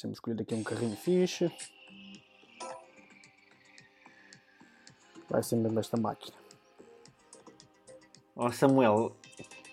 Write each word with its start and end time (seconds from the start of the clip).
Deixa-me 0.00 0.14
escolher 0.14 0.40
aqui 0.40 0.54
um 0.54 0.62
carrinho 0.62 0.96
fixe. 0.96 1.52
Vai 5.28 5.42
ser 5.42 5.56
mesmo 5.56 5.78
esta 5.78 5.98
máquina. 6.00 6.34
Ó 8.34 8.50
Samuel, 8.50 9.14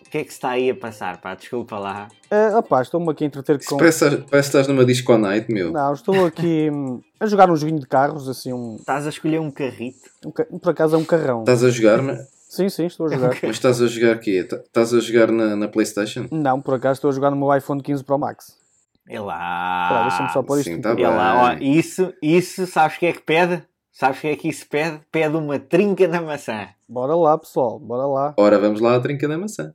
o 0.05 0.09
que 0.09 0.18
é 0.18 0.23
que 0.25 0.29
se 0.32 0.36
está 0.36 0.50
aí 0.50 0.69
a 0.69 0.75
passar, 0.75 1.21
pá? 1.21 1.33
Desculpa 1.33 1.79
lá. 1.79 2.09
Uh, 2.29 2.57
opá, 2.57 2.82
estou-me 2.82 3.09
aqui 3.09 3.23
a 3.23 3.27
entreter 3.27 3.57
com. 3.63 3.77
Parece, 3.77 4.00
parece 4.09 4.27
que 4.27 4.37
estás 4.57 4.68
numa 4.68 4.83
disco 4.83 5.18
night, 5.18 5.50
meu. 5.50 5.71
Não, 5.71 5.93
estou 5.93 6.25
aqui 6.25 6.69
hum, 6.69 7.01
a 7.21 7.25
jogar 7.25 7.50
um 7.50 7.55
joguinho 7.55 7.79
de 7.79 7.87
carros, 7.87 8.28
assim, 8.28 8.51
um. 8.51 8.75
Estás 8.75 9.05
a 9.05 9.09
escolher 9.09 9.39
um 9.39 9.50
carrito? 9.50 10.09
um 10.25 10.32
ca- 10.32 10.43
por 10.61 10.71
acaso 10.71 10.97
é 10.97 11.00
um 11.00 11.05
carrão. 11.05 11.39
Estás 11.39 11.64
a 11.64 11.69
jogar, 11.69 12.01
na- 12.01 12.21
Sim, 12.50 12.68
sim, 12.68 12.86
estou 12.87 13.05
a 13.05 13.09
jogar. 13.14 13.29
mas 13.43 13.51
estás 13.55 13.82
a 13.82 13.87
jogar 13.87 14.19
quê? 14.19 14.43
Tá- 14.43 14.57
Estás 14.57 14.93
a 14.93 15.00
jogar 15.00 15.32
na, 15.32 15.55
na 15.55 15.69
Playstation? 15.69 16.28
Não, 16.29 16.61
por 16.61 16.73
acaso 16.73 16.97
estou 16.97 17.09
a 17.11 17.14
jogar 17.14 17.32
no 17.32 17.37
meu 17.37 17.55
iPhone 17.55 17.82
15 17.82 18.04
Pro 18.04 18.19
Max. 18.19 18.66
É 19.10 19.20
lá. 19.20 20.04
Deixa-me 20.04 20.29
só 20.29 20.43
pôr 20.43 20.60
isto. 20.60 20.70
sim, 20.70 20.82
tá. 20.82 20.96
É 20.97 21.07
lá, 21.07 21.43
ó, 21.43 21.56
bem. 21.56 21.78
isso, 21.78 22.14
isso, 22.21 22.68
sabes 22.68 22.97
o 22.97 23.00
que 23.00 23.06
é 23.06 23.14
que 23.14 23.21
pede? 23.21 23.64
Sabes 23.92 24.20
o 24.20 24.21
que 24.21 24.28
é 24.28 24.36
que 24.36 24.50
isso 24.50 24.68
pede? 24.70 25.00
Pede 25.11 25.36
uma 25.36 25.57
trinca 25.57 26.07
na 26.07 26.21
maçã. 26.21 26.68
Bora 26.88 27.16
lá, 27.16 27.38
pessoal, 27.38 27.80
bora 27.80 28.06
lá. 28.06 28.33
Ora, 28.38 28.60
vamos 28.60 28.80
lá 28.80 28.96
à 28.96 29.00
trinca 29.00 29.28
da 29.28 29.38
maçã. 29.38 29.74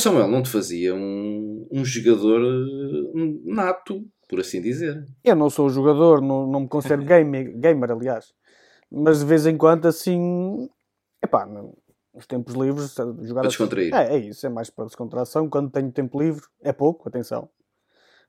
Samuel, 0.00 0.28
não 0.28 0.42
te 0.42 0.48
fazia 0.50 0.94
um, 0.94 1.66
um 1.70 1.84
jogador 1.84 2.40
eh, 2.42 3.38
nato, 3.44 4.04
por 4.28 4.40
assim 4.40 4.60
dizer. 4.60 5.04
Eu 5.22 5.36
não 5.36 5.48
sou 5.50 5.68
jogador, 5.68 6.20
não, 6.20 6.46
não 6.46 6.60
me 6.60 6.68
considero 6.68 7.02
gamer, 7.06 7.56
gamer, 7.58 7.90
aliás. 7.92 8.32
Mas 8.90 9.20
de 9.20 9.24
vez 9.26 9.46
em 9.46 9.56
quando, 9.56 9.86
assim. 9.86 10.68
Epá, 11.22 11.46
no- 11.46 11.76
nos 12.12 12.26
tempos 12.26 12.54
livres, 12.54 12.92
jogar 12.94 13.42
Para 13.42 13.48
assim- 13.48 13.48
descontrair. 13.48 13.94
É, 13.94 14.14
é 14.14 14.18
isso, 14.18 14.44
é 14.44 14.48
mais 14.50 14.68
para 14.70 14.86
descontração. 14.86 15.48
Quando 15.48 15.70
tenho 15.70 15.92
tempo 15.92 16.20
livre, 16.20 16.42
é 16.60 16.72
pouco, 16.72 17.08
atenção. 17.08 17.48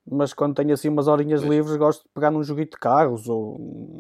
Mas 0.06 0.34
quando 0.34 0.56
tenho 0.56 0.74
assim 0.74 0.90
umas 0.90 1.08
horinhas 1.08 1.42
Pois. 1.42 1.52
livres, 1.54 1.76
gosto 1.78 2.04
de 2.04 2.10
pegar 2.14 2.30
num 2.32 2.44
joguito 2.44 2.72
de 2.76 2.80
carros, 2.80 3.28
ou 3.28 3.56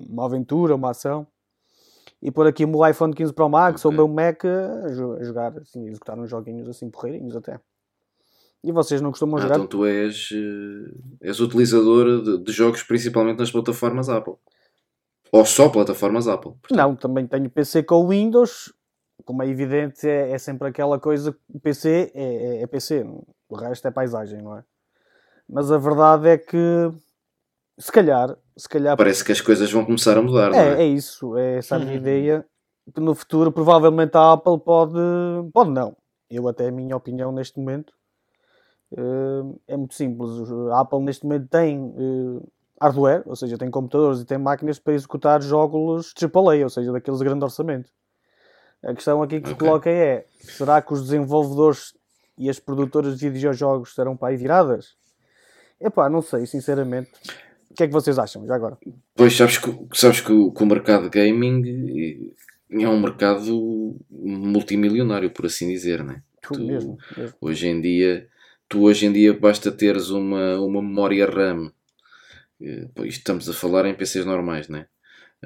uma 0.09 0.25
aventura, 0.25 0.75
uma 0.75 0.91
ação. 0.91 1.25
E 2.21 2.29
pôr 2.31 2.45
aqui 2.47 2.63
o 2.65 2.67
meu 2.67 2.85
iPhone 2.87 3.13
15 3.13 3.33
Pro 3.33 3.49
Max 3.49 3.83
ou 3.83 3.91
o 3.91 3.93
meu 3.95 4.07
Mac 4.07 4.43
a, 4.45 4.89
jo- 4.89 5.13
a 5.13 5.23
jogar, 5.23 5.57
assim, 5.57 5.85
a 5.87 5.89
executar 5.89 6.19
uns 6.19 6.29
joguinhos 6.29 6.69
assim 6.69 6.89
porreirinhos 6.89 7.35
até. 7.35 7.59
E 8.63 8.71
vocês 8.71 9.01
não 9.01 9.09
costumam 9.09 9.37
Ah, 9.39 9.41
jogar? 9.41 9.55
então 9.55 9.65
tu 9.67 9.85
és, 9.85 10.29
eh, 10.31 10.91
és 11.21 11.39
utilizador 11.39 12.21
de, 12.21 12.37
de 12.43 12.51
jogos 12.51 12.83
principalmente 12.83 13.39
nas 13.39 13.51
plataformas 13.51 14.07
Apple. 14.07 14.35
Ou 15.31 15.45
só 15.45 15.67
plataformas 15.69 16.27
Apple. 16.27 16.51
portanto. 16.51 16.77
Não, 16.77 16.95
também 16.95 17.25
tenho 17.25 17.49
PC 17.49 17.81
com 17.83 18.07
Windows. 18.07 18.71
Como 19.25 19.41
é 19.41 19.47
evidente, 19.47 20.07
é, 20.07 20.31
é 20.31 20.37
sempre 20.37 20.67
aquela 20.67 20.99
coisa. 20.99 21.35
O 21.51 21.59
PC 21.59 22.11
é, 22.13 22.23
é- 22.23 22.61
é 22.63 22.67
PC, 22.67 23.03
o 23.49 23.55
resto 23.55 23.87
é 23.87 23.91
paisagem, 23.91 24.41
não 24.43 24.57
é? 24.57 24.63
Mas 25.49 25.71
a 25.71 25.77
verdade 25.79 26.27
é 26.29 26.37
que, 26.37 26.57
se 27.81 27.91
calhar, 27.91 28.37
se 28.55 28.69
calhar. 28.69 28.95
Parece 28.95 29.23
que 29.23 29.31
as 29.31 29.41
coisas 29.41 29.71
vão 29.71 29.83
começar 29.85 30.17
a 30.17 30.21
mudar, 30.21 30.51
não 30.51 30.57
É, 30.59 30.81
é? 30.81 30.83
é 30.83 30.85
isso, 30.85 31.35
é 31.37 31.57
essa 31.57 31.75
a 31.75 31.79
minha 31.79 31.91
Uhum. 31.91 31.97
ideia. 31.97 32.45
Que 32.93 32.99
no 32.99 33.13
futuro, 33.15 33.51
provavelmente, 33.51 34.15
a 34.15 34.33
Apple 34.33 34.59
pode. 34.59 34.97
Pode 35.53 35.69
não. 35.69 35.95
Eu, 36.29 36.47
até 36.47 36.67
a 36.67 36.71
minha 36.71 36.95
opinião 36.95 37.31
neste 37.31 37.59
momento, 37.59 37.93
eh, 38.97 39.41
é 39.69 39.77
muito 39.77 39.93
simples. 39.93 40.31
A 40.71 40.81
Apple, 40.81 40.99
neste 40.99 41.23
momento, 41.25 41.47
tem 41.47 41.93
eh, 41.97 42.47
hardware, 42.81 43.23
ou 43.25 43.35
seja, 43.35 43.57
tem 43.57 43.69
computadores 43.69 44.21
e 44.21 44.25
tem 44.25 44.37
máquinas 44.37 44.79
para 44.79 44.93
executar 44.93 45.41
jogos 45.41 46.13
AAA, 46.19 46.63
ou 46.63 46.69
seja, 46.69 46.91
daqueles 46.91 47.19
de 47.19 47.25
grande 47.25 47.43
orçamento. 47.43 47.89
A 48.83 48.93
questão 48.95 49.21
aqui 49.21 49.39
que 49.39 49.49
se 49.49 49.55
coloca 49.55 49.89
é: 49.89 50.25
será 50.39 50.81
que 50.81 50.91
os 50.93 51.03
desenvolvedores 51.03 51.93
e 52.37 52.49
as 52.49 52.59
produtoras 52.59 53.19
de 53.19 53.29
videojogos 53.29 53.93
serão 53.93 54.17
para 54.17 54.29
aí 54.29 54.37
viradas? 54.37 54.95
Epá, 55.79 56.09
não 56.09 56.21
sei, 56.21 56.45
sinceramente. 56.45 57.11
O 57.71 57.73
que 57.73 57.83
é 57.83 57.87
que 57.87 57.93
vocês 57.93 58.19
acham, 58.19 58.45
já 58.45 58.55
agora? 58.55 58.77
Pois 59.15 59.35
sabes 59.35 59.57
que, 59.57 59.71
sabes 59.93 60.19
que, 60.21 60.31
o, 60.31 60.51
que 60.51 60.63
o 60.63 60.65
mercado 60.65 61.09
gaming 61.09 62.33
eh, 62.69 62.83
é 62.83 62.87
um 62.89 62.99
mercado 62.99 63.95
multimilionário, 64.09 65.31
por 65.31 65.45
assim 65.45 65.67
dizer, 65.69 66.03
né? 66.03 66.21
Tu, 66.41 66.53
Tu- 66.53 66.65
mesmo, 66.65 66.97
mesmo. 67.17 67.35
Hoje 67.39 67.67
em 67.67 67.79
dia, 67.81 68.27
tu 68.67 68.83
hoje 68.83 69.05
em 69.05 69.11
dia 69.13 69.33
basta 69.33 69.71
teres 69.71 70.09
uma, 70.09 70.59
uma 70.59 70.81
memória 70.81 71.25
RAM. 71.25 71.71
Eh, 72.61 72.87
estamos 73.05 73.49
a 73.49 73.53
falar 73.53 73.85
em 73.85 73.93
PCs 73.93 74.25
normais, 74.25 74.67
né? 74.67 74.87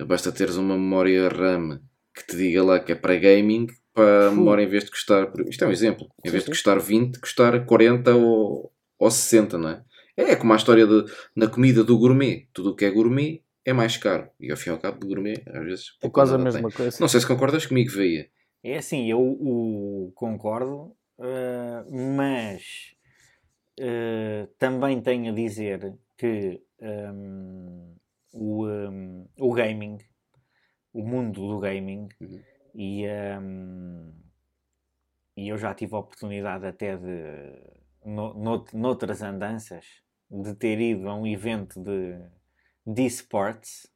Basta 0.08 0.32
teres 0.32 0.56
uma 0.58 0.76
memória 0.76 1.30
RAM 1.30 1.80
que 2.14 2.26
te 2.28 2.36
diga 2.38 2.64
lá 2.64 2.80
que 2.80 2.92
é 2.92 2.96
para 2.96 3.16
gaming, 3.18 3.68
para 3.94 4.28
a 4.28 4.32
memória 4.32 4.64
em 4.64 4.68
vez 4.68 4.84
de 4.86 4.92
custar. 4.92 5.32
Isto 5.48 5.64
é 5.64 5.68
um 5.68 5.72
exemplo. 5.72 6.08
Em 6.26 6.30
vez 6.32 6.44
de 6.44 6.50
custar 6.50 6.80
20, 6.80 7.20
custar 7.20 7.66
40 7.66 8.14
ou, 8.16 8.72
ou 9.00 9.12
60, 9.12 9.58
não 9.58 9.70
é? 9.70 9.82
É 10.18 10.36
como 10.36 10.54
a 10.54 10.56
história 10.56 10.88
de, 10.88 11.06
na 11.36 11.48
comida 11.48 11.84
do 11.84 11.98
gourmet. 11.98 12.48
Tudo 12.54 12.72
o 12.72 12.76
que 12.76 12.86
é 12.86 12.92
gourmet 12.92 13.44
é 13.66 13.74
mais 13.74 13.98
caro. 13.98 14.30
E 14.40 14.50
ao 14.52 14.58
fim 14.58 14.70
e 14.70 14.74
ao 14.74 14.80
cabo, 14.80 15.06
gourmet, 15.06 15.44
às 15.48 15.66
vezes. 15.66 15.98
É 16.02 16.10
quase 16.10 16.36
a 16.36 16.38
mesma 16.38 16.62
tem. 16.62 16.72
coisa. 16.72 16.98
Não 17.00 17.08
sei 17.08 17.20
se 17.20 17.28
concordas 17.28 17.66
comigo, 17.66 17.92
Veia. 17.92 18.30
É 18.64 18.78
assim, 18.78 19.10
eu 19.10 19.20
o 19.20 20.12
concordo, 20.16 20.96
eh, 21.20 21.84
mas 22.18 22.96
eh, 23.78 24.48
também 24.58 25.02
tenho 25.02 25.32
a 25.32 25.36
dizer 25.36 25.94
que 26.18 26.62
ehm, 26.80 27.96
o, 28.34 28.68
ehm, 28.68 29.26
o 29.40 29.54
gaming, 29.54 29.98
o 30.94 31.04
mundo 31.04 31.48
do 31.48 31.60
gaming, 31.60 32.08
Uhum. 32.22 32.42
e, 32.74 33.06
ehm, 33.06 34.12
e 35.38 35.50
eu 35.50 35.58
já 35.58 35.74
tive 35.74 35.94
a 35.96 36.00
oportunidade 36.00 36.66
até 36.66 36.96
de, 36.98 37.54
no, 38.04 38.34
nout- 38.34 38.76
noutras 38.76 39.22
andanças, 39.22 39.86
de 40.30 40.54
ter 40.56 40.80
ido 40.80 41.08
a 41.10 41.16
um 41.16 41.26
evento 41.28 41.80
de, 41.82 42.18
de 42.86 43.06
esportes, 43.06 43.88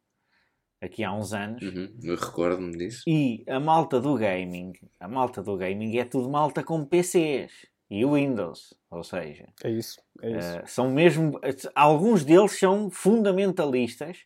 aqui 0.82 1.04
há 1.04 1.14
uns 1.14 1.34
anos, 1.34 1.64
Uhum, 1.64 1.94
Eu 2.04 2.16
recordo-me 2.16 2.78
disso. 2.78 3.04
e 3.08 3.44
a 3.48 3.60
malta 3.60 4.00
do 4.00 4.16
gaming, 4.16 4.74
a 5.00 5.08
malta 5.08 5.42
do 5.44 5.58
gaming 5.58 5.98
é 5.98 6.06
tudo 6.06 6.30
malta 6.30 6.64
com 6.64 6.86
PCs 6.86 7.52
e 7.90 8.06
Windows, 8.06 8.74
ou 8.90 9.04
seja, 9.04 9.48
É 9.64 9.70
isso, 9.72 10.00
é 10.22 10.30
isso. 10.38 10.58
eh, 10.58 10.64
são 10.68 10.90
mesmo, 10.92 11.40
alguns 11.76 12.24
deles 12.24 12.58
são 12.58 12.90
fundamentalistas 12.90 14.26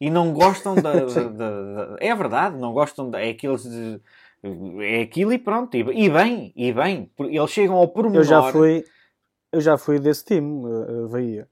e 0.00 0.10
não 0.10 0.32
gostam 0.32 0.74
da, 0.76 0.92
da- 1.04 1.28
da- 1.30 1.86
da- 1.86 1.96
é 2.00 2.14
verdade, 2.14 2.58
não 2.58 2.72
gostam 2.72 3.10
da, 3.10 3.20
é 3.20 3.30
aqueles 3.30 3.62
de, 3.64 4.00
é 4.82 5.02
aquilo 5.02 5.32
e 5.32 5.38
pronto, 5.38 5.76
e, 5.76 5.80
e 5.80 6.10
bem, 6.10 6.52
e 6.56 6.72
bem, 6.72 7.10
eles 7.18 7.50
chegam 7.50 7.76
ao 7.76 7.88
pormenor. 7.88 8.20
eu 8.20 8.24
já 8.24 8.52
fui, 8.52 8.84
eu 9.52 9.60
já 9.60 9.76
fui 9.76 9.98
desse 9.98 10.24
time, 10.24 10.66
uh, 10.66 11.08
Bahia. 11.08 11.46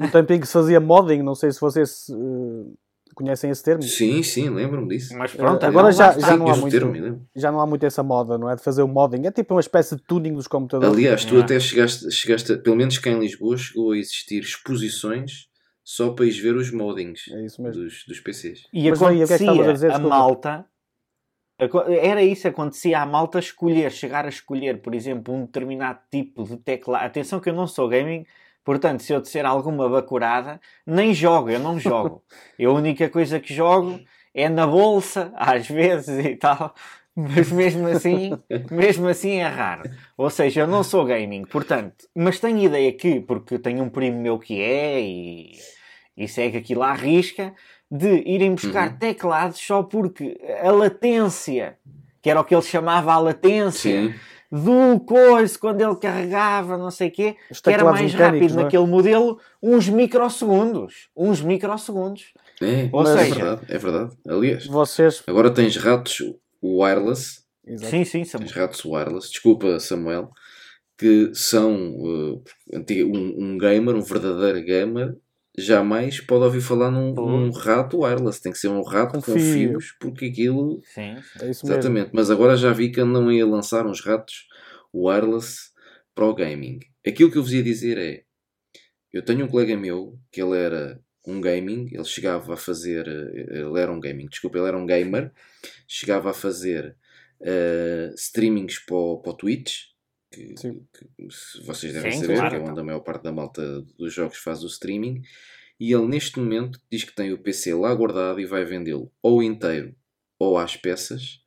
No 0.00 0.10
tempo 0.10 0.32
em 0.32 0.40
que 0.40 0.46
se 0.46 0.52
fazia 0.54 0.80
modding, 0.80 1.22
não 1.22 1.34
sei 1.34 1.52
se 1.52 1.60
vocês 1.60 2.06
uh, 2.08 2.74
conhecem 3.14 3.50
esse 3.50 3.62
termo. 3.62 3.82
Sim, 3.82 4.22
sim, 4.22 4.48
lembro-me 4.48 4.88
disso. 4.88 5.16
mas 5.18 5.34
pronto, 5.34 5.62
Eh, 5.62 5.66
agora 5.68 5.86
lá 5.86 5.90
já- 5.92 6.18
já 6.18 6.36
não 6.36 6.48
há 6.48 6.56
muito- 6.56 6.72
termo. 6.72 7.26
Já 7.34 7.52
não 7.52 7.60
há 7.60 7.66
muito 7.66 7.84
essa 7.84 8.02
moda, 8.02 8.38
não 8.38 8.48
é? 8.50 8.56
De 8.56 8.62
fazer 8.62 8.82
o 8.82 8.88
modding. 8.88 9.26
É 9.26 9.30
tipo 9.30 9.52
uma 9.54 9.60
espécie 9.60 9.94
de 9.96 10.02
tuning 10.02 10.32
dos 10.34 10.48
computadores. 10.48 10.94
Aliás, 10.96 11.24
tu 11.24 11.34
Yeah. 11.34 11.44
até 11.44 11.60
chegaste, 11.60 12.10
chegaste 12.10 12.52
a- 12.52 12.58
pelo 12.58 12.76
menos 12.76 12.96
cá 12.98 13.10
em 13.10 13.18
Lisboa, 13.18 13.56
chegou 13.56 13.92
a 13.92 13.98
existir 13.98 14.40
exposições 14.40 15.46
só 15.84 16.10
para 16.10 16.24
ir 16.26 16.30
ver 16.40 16.56
os 16.56 16.70
moddings 16.72 17.28
É 17.30 17.44
isso 17.44 17.60
mesmo. 17.62 17.82
dos, 17.82 18.04
dos 18.08 18.18
PCs. 18.20 18.66
E 18.72 18.88
Mas, 18.90 19.00
o 19.00 19.04
que 19.08 19.12
é 19.14 19.16
que 19.16 19.22
estavas 19.24 19.40
a 19.40 19.52
acontecia 19.52 19.72
dizer? 19.74 19.86
a 19.86 19.90
Desculpa. 19.90 20.16
malta. 20.16 20.64
Era 21.58 22.22
isso, 22.22 22.46
acontecia 22.46 23.00
a 23.00 23.06
malta 23.06 23.38
escolher, 23.38 23.90
chegar 23.90 24.26
a 24.26 24.28
escolher, 24.28 24.82
por 24.82 24.94
exemplo, 24.94 25.34
um 25.34 25.46
determinado 25.46 26.00
tipo 26.10 26.44
de 26.44 26.56
teclado. 26.58 27.04
Atenção 27.04 27.40
que 27.40 27.48
eu 27.48 27.54
não 27.54 27.66
sou 27.66 27.88
gaming, 27.88 28.26
portanto, 28.62 29.02
se 29.02 29.12
eu 29.12 29.20
disser 29.22 29.46
alguma 29.46 29.88
bacurada, 29.88 30.60
nem 30.86 31.14
jogo, 31.14 31.48
eu 31.50 31.58
não 31.58 31.78
jogo. 31.80 32.22
Eu 32.58 32.72
a 32.72 32.74
única 32.74 33.08
coisa 33.08 33.40
que 33.40 33.54
jogo 33.54 34.00
é 34.34 34.48
na 34.48 34.66
bolsa, 34.66 35.32
às 35.34 35.66
vezes 35.68 36.24
e 36.24 36.36
tal. 36.36 36.74
Mas 37.16 37.50
mesmo 37.50 37.86
assim, 37.88 38.32
mesmo 38.70 39.08
assim 39.08 39.36
é 39.36 39.46
raro. 39.46 39.88
Ou 40.18 40.28
seja, 40.28 40.60
eu 40.60 40.66
não 40.66 40.84
sou 40.84 41.06
gaming, 41.06 41.44
portanto, 41.46 42.06
mas 42.14 42.38
tenho 42.38 42.58
ideia 42.58 42.92
que, 42.92 43.20
porque 43.20 43.58
tenho 43.58 43.82
um 43.82 43.88
primo 43.88 44.20
meu 44.20 44.38
que 44.38 44.60
é 44.60 45.00
e, 45.00 45.52
e 46.14 46.28
segue 46.28 46.58
aquilo 46.58 46.82
à 46.82 46.92
risca, 46.92 47.54
de 47.90 48.22
irem 48.26 48.54
buscar 48.54 48.90
Uhum. 48.92 48.98
teclados 48.98 49.58
só 49.60 49.82
porque 49.82 50.36
a 50.62 50.70
latência, 50.70 51.78
que 52.22 52.28
era 52.30 52.40
o 52.40 52.44
que 52.44 52.54
ele 52.54 52.62
chamava 52.62 53.12
a 53.12 53.18
latência, 53.18 54.08
Sim. 54.08 54.14
do 54.50 54.98
coisa, 55.00 55.58
quando 55.58 55.80
ele 55.80 55.96
carregava, 55.96 56.76
não 56.76 56.90
sei 56.90 57.08
o 57.08 57.12
quê, 57.12 57.36
Os 57.50 57.60
que 57.60 57.70
era 57.70 57.84
mais 57.84 58.12
rápido 58.14 58.58
é? 58.58 58.62
naquele 58.64 58.86
modelo, 58.86 59.38
uns 59.62 59.88
microsegundos. 59.88 61.08
Uns 61.16 61.40
microsegundos. 61.40 62.32
É, 62.60 62.88
Ou 62.92 63.02
é 63.02 63.06
seja- 63.18 63.34
verdade, 63.34 63.60
é 63.68 63.78
verdade. 63.78 64.16
Aliás, 64.28 64.66
Vocês. 64.66 65.22
agora 65.26 65.50
tens 65.50 65.76
ratos 65.76 66.22
wireless, 66.62 67.44
Exato. 67.66 67.90
Sim, 67.90 68.04
sim, 68.04 68.24
Samuel. 68.24 68.48
tens 68.48 68.56
ratos 68.56 68.84
wireless, 68.84 69.30
desculpa 69.30 69.78
Samuel, 69.80 70.30
que 70.96 71.30
são 71.34 71.74
uh, 71.96 72.42
um, 72.72 73.34
um, 73.44 73.58
gamer, 73.58 73.94
um 73.94 74.00
verdadeiro 74.02 74.64
gamer, 74.64 75.16
jamais 75.56 76.20
pode 76.20 76.44
ouvir 76.44 76.60
falar 76.60 76.90
num 76.90 77.18
um 77.18 77.50
rato 77.50 78.00
wireless. 78.00 78.40
Tem 78.40 78.52
que 78.52 78.58
ser 78.58 78.68
um 78.68 78.82
rato 78.82 79.14
com, 79.14 79.22
com 79.22 79.38
fios, 79.38 79.92
porque 80.00 80.26
aquilo. 80.26 80.80
Sim, 80.94 81.16
é 81.40 81.50
isso 81.50 81.66
Exatamente. 81.66 82.06
Mesmo. 82.06 82.10
Mas 82.14 82.30
agora 82.30 82.56
já 82.56 82.72
vi 82.72 82.90
que 82.90 83.02
não 83.02 83.30
ia 83.32 83.46
lançar 83.46 83.86
uns 83.86 84.00
ratos 84.00 84.46
wireless 84.94 85.70
para 86.14 86.26
o 86.26 86.34
gaming. 86.34 86.80
Aquilo 87.06 87.30
que 87.30 87.38
eu 87.38 87.42
vos 87.42 87.52
ia 87.52 87.62
dizer 87.62 87.98
é: 87.98 88.24
eu 89.12 89.22
tenho 89.22 89.44
um 89.44 89.48
colega 89.48 89.76
meu 89.76 90.18
que 90.30 90.42
ele 90.42 90.56
era 90.56 91.00
um 91.26 91.40
gaming, 91.40 91.88
ele 91.92 92.04
chegava 92.04 92.54
a 92.54 92.56
fazer. 92.56 93.06
Ele 93.06 93.80
era 93.80 93.90
um 93.90 94.00
gaming, 94.00 94.26
desculpa, 94.26 94.58
ele 94.58 94.68
era 94.68 94.78
um 94.78 94.86
gamer, 94.86 95.32
chegava 95.88 96.30
a 96.30 96.34
fazer 96.34 96.96
uh, 97.40 98.14
streamings 98.14 98.78
para 98.78 98.96
o, 98.96 99.18
para 99.18 99.32
o 99.32 99.36
Twitch. 99.36 99.95
Que, 100.30 100.54
que, 100.54 101.64
vocês 101.64 101.92
devem 101.92 102.12
Sim, 102.12 102.20
saber, 102.20 102.34
claro, 102.34 102.50
que 102.50 102.56
é 102.56 102.58
onde 102.60 102.70
então. 102.70 102.82
a 102.82 102.86
maior 102.86 103.00
parte 103.00 103.22
da 103.22 103.32
malta 103.32 103.82
dos 103.98 104.12
jogos 104.12 104.38
faz 104.38 104.62
o 104.62 104.66
streaming. 104.66 105.22
E 105.78 105.92
ele 105.92 106.06
neste 106.06 106.38
momento 106.38 106.80
diz 106.90 107.04
que 107.04 107.14
tem 107.14 107.32
o 107.32 107.38
PC 107.38 107.74
lá 107.74 107.94
guardado 107.94 108.40
e 108.40 108.46
vai 108.46 108.64
vendê-lo 108.64 109.12
ou 109.22 109.42
inteiro 109.42 109.94
ou 110.38 110.58
às 110.58 110.76
peças 110.76 111.40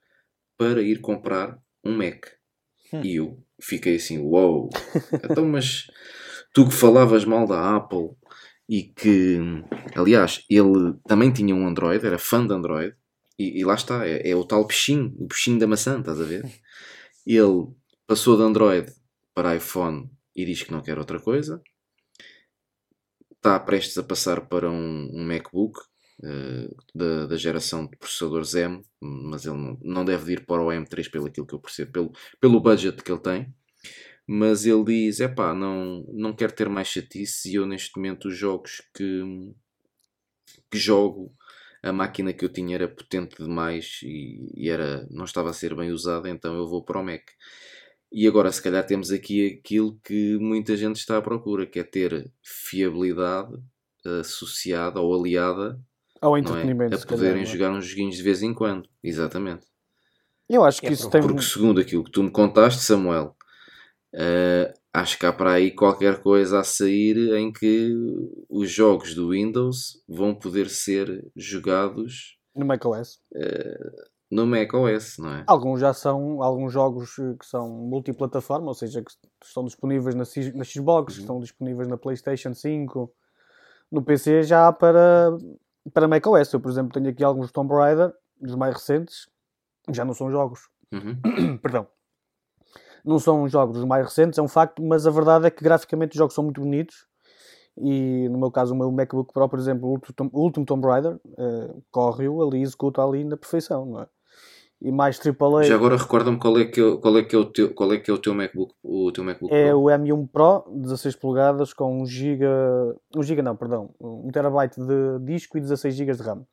para 0.57 0.81
ir 0.81 1.01
comprar 1.01 1.59
um 1.83 1.95
Mac. 1.95 2.27
Hum. 2.93 3.01
E 3.03 3.15
eu 3.15 3.43
fiquei 3.61 3.95
assim, 3.95 4.19
uou! 4.19 4.63
Wow. 4.63 4.69
então, 5.23 5.45
mas 5.45 5.87
tu 6.53 6.67
que 6.67 6.73
falavas 6.73 7.25
mal 7.25 7.47
da 7.47 7.75
Apple 7.75 8.09
e 8.67 8.83
que, 8.83 9.39
aliás, 9.95 10.45
ele 10.49 10.93
também 11.07 11.31
tinha 11.31 11.55
um 11.55 11.67
Android, 11.67 12.05
era 12.05 12.19
fã 12.19 12.45
de 12.45 12.53
Android, 12.53 12.95
e, 13.37 13.59
e 13.59 13.65
lá 13.65 13.73
está, 13.73 14.05
é, 14.05 14.29
é, 14.29 14.35
o 14.35 14.43
tal 14.43 14.67
peixinho, 14.67 15.15
o 15.17 15.27
peixinho 15.27 15.57
da 15.57 15.65
maçã, 15.65 15.99
estás 15.99 16.19
a 16.19 16.23
ver? 16.23 16.45
Ele 17.25 17.67
passou 18.09 18.35
de 18.35 18.41
Android 18.41 18.91
para 19.35 19.55
iPhone 19.55 20.09
e 20.35 20.43
diz 20.43 20.63
que 20.63 20.71
não 20.71 20.81
quer 20.81 20.97
outra 20.97 21.19
coisa, 21.19 21.61
está 23.35 23.59
prestes 23.59 23.99
a 23.99 24.03
passar 24.03 24.47
para 24.47 24.67
um, 24.67 25.11
um 25.13 25.23
MacBook 25.23 25.79
uh, 26.23 26.75
da, 26.95 27.27
da, 27.27 27.37
geração 27.37 27.85
de 27.85 27.95
processadores 27.95 28.55
M, 28.55 28.83
mas 28.99 29.45
ele 29.45 29.57
não, 29.57 29.77
não 29.83 30.03
deve 30.03 30.33
ir 30.33 30.45
para 30.47 30.59
o 30.59 30.69
M3 30.69 31.11
pelo 31.11 31.27
aquilo 31.27 31.45
que 31.45 31.53
eu 31.53 31.59
percebo, 31.59 31.91
pelo, 31.91 32.11
pelo 32.41 32.59
budget 32.59 33.03
que 33.03 33.11
ele 33.11 33.21
tem 33.21 33.53
mas 34.31 34.65
ele 34.65 34.83
diz: 34.83 35.19
é 35.19 35.27
pá, 35.27 35.53
não, 35.53 36.03
não 36.13 36.33
quero 36.33 36.53
ter 36.53 36.69
mais 36.69 36.87
chatice 36.87 37.51
e 37.51 37.55
eu 37.55 37.65
neste 37.65 37.95
momento 37.95 38.27
os 38.27 38.37
jogos 38.37 38.81
que, 38.93 39.23
que 40.69 40.77
jogo, 40.77 41.33
a 41.81 41.91
máquina 41.91 42.33
que 42.33 42.45
eu 42.45 42.49
tinha 42.49 42.75
era 42.75 42.87
potente 42.87 43.37
demais 43.37 43.99
e, 44.03 44.51
e, 44.55 44.69
era, 44.69 45.07
não 45.09 45.25
estava 45.25 45.49
a 45.49 45.53
ser 45.53 45.75
bem 45.75 45.91
usada, 45.91 46.29
então 46.29 46.55
eu 46.55 46.67
vou 46.67 46.83
para 46.83 46.99
o 46.99 47.03
Mac. 47.03 47.23
E 48.11 48.27
agora, 48.27 48.51
se 48.51 48.61
calhar, 48.61 48.85
temos 48.85 49.11
aqui 49.11 49.59
aquilo 49.59 49.99
que 50.03 50.37
muita 50.39 50.75
gente 50.75 50.97
está 50.97 51.17
à 51.17 51.21
procura, 51.21 51.65
que 51.65 51.79
é 51.79 51.83
ter 51.83 52.31
fiabilidade 52.43 53.53
associada 54.19 54.99
ou 54.99 55.13
aliada 55.13 55.79
ao 56.19 56.37
entretenimento, 56.37 56.95
é? 56.95 56.97
a 56.97 57.05
poderem 57.05 57.33
calhar, 57.33 57.43
é? 57.43 57.45
jogar 57.45 57.71
uns 57.71 57.85
joguinhos 57.85 58.15
de 58.15 58.23
vez 58.23 58.41
em 58.41 58.53
quando. 58.53 58.89
Exatamente. 59.03 59.67
Eu 60.49 60.63
acho 60.65 60.81
que 60.81 60.87
é 60.87 60.91
isso 60.91 61.09
tem. 61.09 61.21
Porque, 61.21 61.41
segundo 61.41 61.79
aquilo 61.79 62.03
que 62.03 62.11
tu 62.11 62.23
me 62.23 62.31
contaste, 62.31 62.81
Samuel, 62.81 63.35
Uh, 64.13 64.73
acho 64.91 65.19
que 65.19 65.25
há 65.25 65.31
para 65.31 65.53
aí 65.53 65.71
qualquer 65.71 66.19
coisa 66.19 66.59
a 66.59 66.63
sair 66.63 67.35
em 67.35 67.53
que 67.53 67.93
os 68.49 68.71
jogos 68.71 69.13
do 69.13 69.29
Windows 69.29 70.03
vão 70.07 70.33
poder 70.33 70.67
ser 70.69 71.27
jogados 71.35 72.37
no 72.55 72.65
macOS. 72.65 73.19
Uh, 73.31 74.18
no 74.29 74.45
macOS, 74.45 75.17
não 75.17 75.33
é? 75.33 75.43
Alguns 75.47 75.79
já 75.79 75.93
são, 75.93 76.41
alguns 76.43 76.71
jogos 76.71 77.15
que 77.15 77.45
são 77.45 77.69
multiplataforma, 77.69 78.67
ou 78.67 78.73
seja, 78.73 79.01
que 79.01 79.11
estão 79.43 79.65
disponíveis 79.65 80.15
na, 80.15 80.23
na 80.55 80.63
Xbox, 80.63 81.15
uhum. 81.15 81.19
estão 81.21 81.39
disponíveis 81.39 81.87
na 81.87 81.97
PlayStation 81.97 82.53
5, 82.53 83.11
no 83.91 84.03
PC 84.03 84.43
já 84.43 84.67
há 84.67 84.73
para, 84.73 85.35
para 85.93 86.07
macOS. 86.07 86.53
Eu, 86.53 86.59
por 86.59 86.71
exemplo, 86.71 86.93
tenho 86.93 87.09
aqui 87.09 87.23
alguns 87.23 87.51
Tomb 87.51 87.73
Raider, 87.73 88.13
dos 88.39 88.55
mais 88.55 88.75
recentes, 88.75 89.27
já 89.91 90.05
não 90.05 90.13
são 90.13 90.29
jogos. 90.29 90.69
Uhum. 90.91 91.57
Perdão 91.61 91.87
não 93.03 93.19
são 93.19 93.47
jogos 93.47 93.77
os 93.77 93.85
mais 93.85 94.05
recentes, 94.05 94.37
é 94.37 94.41
um 94.41 94.47
facto, 94.47 94.83
mas 94.83 95.07
a 95.07 95.11
verdade 95.11 95.47
é 95.47 95.49
que 95.49 95.63
graficamente 95.63 96.11
os 96.11 96.17
jogos 96.17 96.35
são 96.35 96.43
muito 96.43 96.61
bonitos. 96.61 97.07
E 97.77 98.27
no 98.29 98.37
meu 98.37 98.51
caso, 98.51 98.73
o 98.73 98.77
meu 98.77 98.91
MacBook 98.91 99.31
Pro, 99.31 99.47
por 99.47 99.57
exemplo, 99.57 99.87
o 99.87 100.39
último 100.41 100.65
Tomb 100.65 100.85
Raider, 100.85 101.15
uh, 101.15 101.83
corre-o 101.89 102.43
ali, 102.43 102.61
executa 102.61 103.01
ali 103.01 103.23
na 103.23 103.37
perfeição, 103.37 103.85
não 103.85 104.01
é? 104.01 104.07
E 104.81 104.91
mais 104.91 105.19
AAA. 105.19 105.63
Já 105.63 105.75
agora 105.75 105.97
recorda-me 105.97 106.39
qual 106.39 106.57
é 106.57 106.65
que 106.65 106.79
é, 106.79 106.97
qual 106.97 107.17
é 107.17 107.23
que 107.23 107.35
é 107.35 107.39
o 107.39 107.45
teu 107.45 107.73
qual 107.73 107.91
é 107.91 107.97
que 107.97 108.09
é 108.09 108.13
o 108.13 108.17
teu 108.17 108.33
MacBook, 108.33 108.73
o 108.81 109.11
teu 109.11 109.25
MacBook 109.25 109.53
É 109.53 109.69
Pro? 109.71 109.79
o 109.79 109.83
M1 109.85 110.27
Pro, 110.31 110.63
16 110.73 111.17
polegadas 111.17 111.73
com 111.73 112.01
1 112.01 112.05
GB, 112.05 112.45
1 113.13 113.23
GB 113.23 113.41
não, 113.41 113.57
perdão, 113.57 113.93
1 113.99 114.31
terabyte 114.31 114.79
de 114.79 115.19
disco 115.25 115.57
e 115.57 115.61
16 115.61 115.95
GB 115.95 116.13
de 116.13 116.23
RAM. 116.23 116.45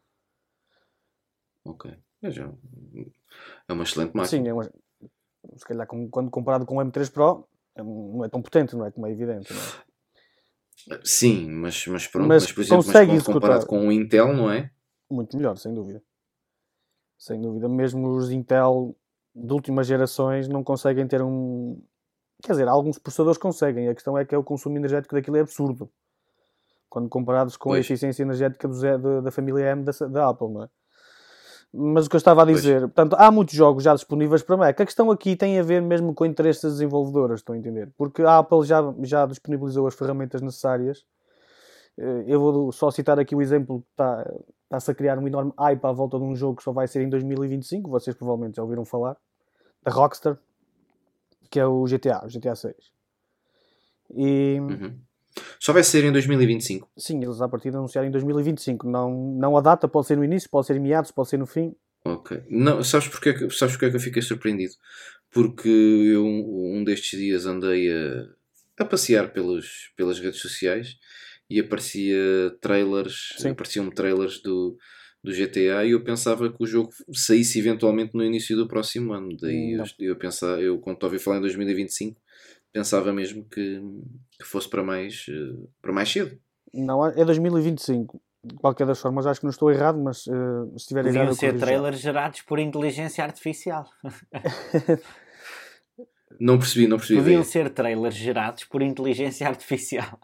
OK. 1.64 1.92
É, 2.22 2.30
já, 2.30 2.50
é 3.68 3.72
uma 3.72 3.84
excelente 3.84 4.12
máquina. 4.16 4.26
Sim, 4.26 4.48
é 4.48 4.52
uma, 4.52 4.64
se 4.64 5.64
calhar 5.64 5.86
quando 5.86 6.30
comparado 6.30 6.66
com 6.66 6.78
o 6.78 6.80
M3 6.80 7.12
Pro, 7.12 7.46
é 7.76 7.82
não 7.82 8.24
é 8.24 8.28
tão 8.28 8.42
potente, 8.42 8.74
não 8.74 8.86
é? 8.86 8.90
Como 8.90 9.06
é 9.06 9.12
evidente, 9.12 9.52
é? 9.52 11.00
Sim, 11.04 11.50
mas, 11.50 11.86
mas 11.86 12.06
pronto, 12.06 12.28
mas, 12.28 12.44
mas 12.44 12.52
por 12.52 12.60
exemplo, 12.62 12.84
mas 12.92 13.22
comparado 13.22 13.66
com 13.66 13.86
o 13.86 13.92
Intel, 13.92 14.32
não 14.32 14.50
é? 14.50 14.70
Muito 15.10 15.36
melhor, 15.36 15.56
sem 15.56 15.72
dúvida. 15.72 16.02
Sem 17.18 17.40
dúvida. 17.40 17.68
Mesmo 17.68 18.08
os 18.08 18.30
Intel 18.30 18.94
de 19.34 19.52
últimas 19.52 19.86
gerações 19.86 20.48
não 20.48 20.64
conseguem 20.64 21.06
ter 21.06 21.22
um. 21.22 21.80
Quer 22.42 22.52
dizer, 22.52 22.68
alguns 22.68 22.98
processadores 22.98 23.38
conseguem. 23.38 23.88
A 23.88 23.94
questão 23.94 24.16
é 24.16 24.24
que 24.24 24.34
é 24.34 24.38
o 24.38 24.44
consumo 24.44 24.76
energético 24.76 25.14
daquilo 25.14 25.36
é 25.36 25.40
absurdo. 25.40 25.90
Quando 26.88 27.08
comparados 27.08 27.56
com 27.56 27.70
pois. 27.70 27.78
a 27.78 27.80
eficiência 27.80 28.22
energética 28.22 28.68
do 28.68 28.74
Z, 28.74 28.98
da, 28.98 29.20
da 29.20 29.30
família 29.30 29.70
M 29.72 29.84
da, 29.84 29.92
da 30.06 30.28
Apple, 30.28 30.48
não 30.48 30.62
é? 30.64 30.68
Mas 31.72 32.06
o 32.06 32.08
que 32.08 32.16
eu 32.16 32.18
estava 32.18 32.42
a 32.42 32.44
dizer, 32.46 32.80
pois. 32.80 32.92
portanto, 32.92 33.16
há 33.18 33.30
muitos 33.30 33.54
jogos 33.54 33.82
já 33.82 33.94
disponíveis 33.94 34.42
para 34.42 34.56
Mac. 34.56 34.80
A 34.80 34.86
questão 34.86 35.10
aqui 35.10 35.36
tem 35.36 35.58
a 35.58 35.62
ver 35.62 35.82
mesmo 35.82 36.14
com 36.14 36.24
o 36.24 36.26
interesse 36.26 36.62
das 36.62 36.74
desenvolvedoras, 36.74 37.40
estão 37.40 37.54
a 37.54 37.58
entender? 37.58 37.92
Porque 37.98 38.22
a 38.22 38.38
Apple 38.38 38.64
já, 38.64 38.80
já 39.02 39.26
disponibilizou 39.26 39.86
as 39.86 39.94
ferramentas 39.94 40.40
necessárias. 40.40 41.04
Eh, 41.98 42.24
eu 42.26 42.40
vou 42.40 42.72
só 42.72 42.90
citar 42.90 43.18
aqui 43.18 43.34
o 43.34 43.42
exemplo 43.42 43.80
que 43.80 43.88
está, 43.90 44.34
está-se 44.64 44.90
a 44.90 44.94
criar 44.94 45.18
um 45.18 45.26
enorme 45.26 45.52
hype 45.58 45.84
à 45.84 45.92
volta 45.92 46.18
de 46.18 46.24
um 46.24 46.34
jogo 46.34 46.56
que 46.56 46.62
só 46.62 46.72
vai 46.72 46.86
ser 46.86 47.02
em 47.02 47.08
2025, 47.08 47.88
vocês 47.90 48.16
provavelmente 48.16 48.56
já 48.56 48.62
ouviram 48.62 48.84
falar, 48.84 49.16
da 49.82 49.90
Rockstar, 49.90 50.38
que 51.50 51.58
é 51.58 51.66
o 51.66 51.84
GTA, 51.84 52.24
o 52.24 52.28
GTA 52.28 52.54
6. 52.54 52.74
E, 54.14 54.58
uhum. 54.60 54.98
Só 55.60 55.72
vai 55.72 55.82
ser 55.82 56.04
em 56.04 56.12
2025? 56.12 56.88
Sim, 56.96 57.22
eles 57.22 57.40
à 57.40 57.48
partida 57.48 57.78
anunciaram 57.78 58.08
em 58.08 58.10
2025. 58.10 58.88
Não, 58.88 59.10
não 59.34 59.56
a 59.56 59.60
data, 59.60 59.88
pode 59.88 60.06
ser 60.06 60.16
no 60.16 60.24
início, 60.24 60.48
pode 60.48 60.66
ser 60.66 60.76
em 60.76 60.80
meados, 60.80 61.10
pode 61.10 61.28
ser 61.28 61.38
no 61.38 61.46
fim. 61.46 61.74
Ok. 62.04 62.42
Não, 62.48 62.82
sabes 62.82 63.08
porque, 63.08 63.30
é 63.30 63.50
sabes 63.50 63.74
porque 63.74 63.86
é 63.86 63.90
que 63.90 63.96
eu 63.96 64.00
fiquei 64.00 64.22
surpreendido? 64.22 64.74
Porque 65.30 65.68
eu 65.68 66.24
um 66.24 66.82
destes 66.84 67.18
dias 67.18 67.46
andei 67.46 67.90
a, 67.90 68.28
a 68.78 68.84
passear 68.84 69.32
pelos, 69.32 69.92
pelas 69.96 70.18
redes 70.20 70.40
sociais 70.40 70.96
e 71.48 71.60
aparecia 71.60 72.16
trailers, 72.60 73.34
apareciam 73.44 73.90
trailers 73.90 74.40
do, 74.42 74.76
do 75.22 75.32
GTA 75.32 75.84
e 75.84 75.92
eu 75.92 76.02
pensava 76.02 76.52
que 76.52 76.62
o 76.62 76.66
jogo 76.66 76.90
saísse 77.12 77.58
eventualmente 77.58 78.14
no 78.14 78.24
início 78.24 78.56
do 78.56 78.66
próximo 78.66 79.12
ano. 79.12 79.36
Daí 79.40 79.72
eu, 79.72 79.84
eu 80.00 80.16
pensava, 80.16 80.60
eu 80.60 80.78
quando 80.78 81.02
ouvi 81.04 81.18
falar 81.18 81.38
em 81.38 81.42
2025 81.42 82.20
pensava 82.76 83.10
mesmo 83.10 83.42
que, 83.44 83.80
que 84.38 84.44
fosse 84.44 84.68
para 84.68 84.82
mais, 84.82 85.26
uh, 85.28 85.66
para 85.80 85.94
mais 85.94 86.12
cedo. 86.12 86.38
Não, 86.74 87.06
é 87.06 87.24
2025. 87.24 88.20
De 88.44 88.54
qualquer 88.56 88.86
das 88.86 89.00
formas, 89.00 89.26
acho 89.26 89.40
que 89.40 89.46
não 89.46 89.50
estou 89.50 89.70
errado, 89.72 89.98
mas 89.98 90.26
uh, 90.26 90.68
se 90.72 90.76
estiver 90.82 91.02
Podiam 91.04 91.22
errado. 91.22 91.34
Podiam 91.36 91.52
ser 91.52 91.58
trailers 91.58 91.98
gerados 91.98 92.42
por 92.42 92.58
inteligência 92.58 93.24
artificial. 93.24 93.88
não 96.38 96.58
percebi, 96.58 96.86
não 96.86 96.98
percebi. 96.98 97.20
Podiam 97.20 97.42
ser 97.42 97.70
trailers 97.70 98.14
gerados 98.14 98.64
por 98.64 98.82
inteligência 98.82 99.48
artificial. 99.48 100.20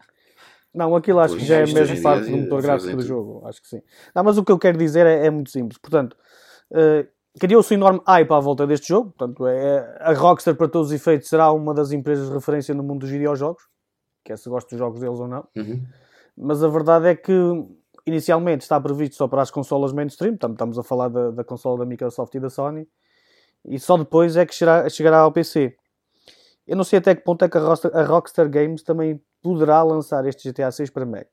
Não, 0.73 0.95
aquilo 0.95 1.19
acho 1.19 1.35
pois, 1.35 1.43
que 1.43 1.47
já 1.47 1.57
é 1.57 1.65
mesmo 1.65 2.01
parte 2.01 2.31
do 2.31 2.37
motor 2.37 2.61
gráfico 2.61 2.95
do 2.95 3.03
jogo. 3.03 3.45
Acho 3.45 3.61
que 3.61 3.67
sim. 3.67 3.81
Não, 4.15 4.23
mas 4.23 4.37
o 4.37 4.43
que 4.43 4.51
eu 4.51 4.57
quero 4.57 4.77
dizer 4.77 5.05
é, 5.05 5.27
é 5.27 5.29
muito 5.29 5.51
simples. 5.51 5.77
Portanto, 5.77 6.17
uh, 6.71 7.07
criou-se 7.39 7.73
um 7.73 7.77
enorme 7.77 8.01
hype 8.07 8.31
à 8.31 8.39
volta 8.39 8.65
deste 8.65 8.87
jogo. 8.87 9.11
Portanto, 9.11 9.45
é, 9.47 9.97
a 9.99 10.13
Rockstar, 10.13 10.55
para 10.55 10.67
todos 10.67 10.87
os 10.87 10.93
efeitos, 10.93 11.29
será 11.29 11.51
uma 11.51 11.73
das 11.73 11.91
empresas 11.91 12.27
de 12.27 12.33
referência 12.33 12.73
no 12.73 12.81
mundo 12.81 13.01
dos 13.01 13.09
videojogos. 13.09 13.63
Quer 14.23 14.37
se 14.37 14.49
gosta 14.49 14.69
dos 14.71 14.79
jogos 14.79 14.99
deles 14.99 15.19
ou 15.19 15.27
não. 15.27 15.47
Uhum. 15.55 15.83
Mas 16.35 16.63
a 16.63 16.67
verdade 16.67 17.07
é 17.07 17.15
que, 17.15 17.31
inicialmente, 18.07 18.63
está 18.63 18.79
previsto 18.79 19.15
só 19.15 19.27
para 19.27 19.43
as 19.43 19.51
consolas 19.51 19.93
mainstream. 19.93 20.31
Portanto, 20.31 20.53
estamos 20.53 20.79
a 20.79 20.83
falar 20.83 21.09
da, 21.09 21.29
da 21.29 21.43
consola 21.43 21.79
da 21.79 21.85
Microsoft 21.85 22.33
e 22.33 22.39
da 22.39 22.49
Sony. 22.49 22.87
E 23.65 23.79
só 23.79 23.95
depois 23.95 24.35
é 24.35 24.45
que 24.45 24.55
chegará, 24.55 24.89
chegará 24.89 25.19
ao 25.19 25.31
PC. 25.31 25.75
Eu 26.65 26.75
não 26.77 26.83
sei 26.83 26.99
até 26.99 27.13
que 27.13 27.23
ponto 27.23 27.43
é 27.45 27.49
que 27.49 27.57
a 27.57 27.61
Rockstar, 27.61 27.95
a 27.95 28.03
Rockstar 28.03 28.49
Games 28.49 28.81
também 28.83 29.21
poderá 29.43 29.83
lançar 29.83 30.25
este 30.25 30.49
GTA 30.49 30.71
6 30.71 30.89
para 30.89 31.05
Mac. 31.05 31.27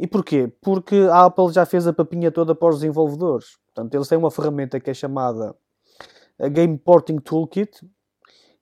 E 0.00 0.06
porquê? 0.06 0.50
Porque 0.62 1.06
a 1.10 1.26
Apple 1.26 1.52
já 1.52 1.66
fez 1.66 1.86
a 1.86 1.92
papinha 1.92 2.30
toda 2.32 2.54
para 2.54 2.68
os 2.70 2.76
desenvolvedores. 2.76 3.58
Portanto, 3.66 3.94
eles 3.94 4.08
têm 4.08 4.18
uma 4.18 4.30
ferramenta 4.30 4.80
que 4.80 4.90
é 4.90 4.94
chamada 4.94 5.54
a 6.40 6.48
Game 6.48 6.78
Porting 6.78 7.18
Toolkit 7.18 7.80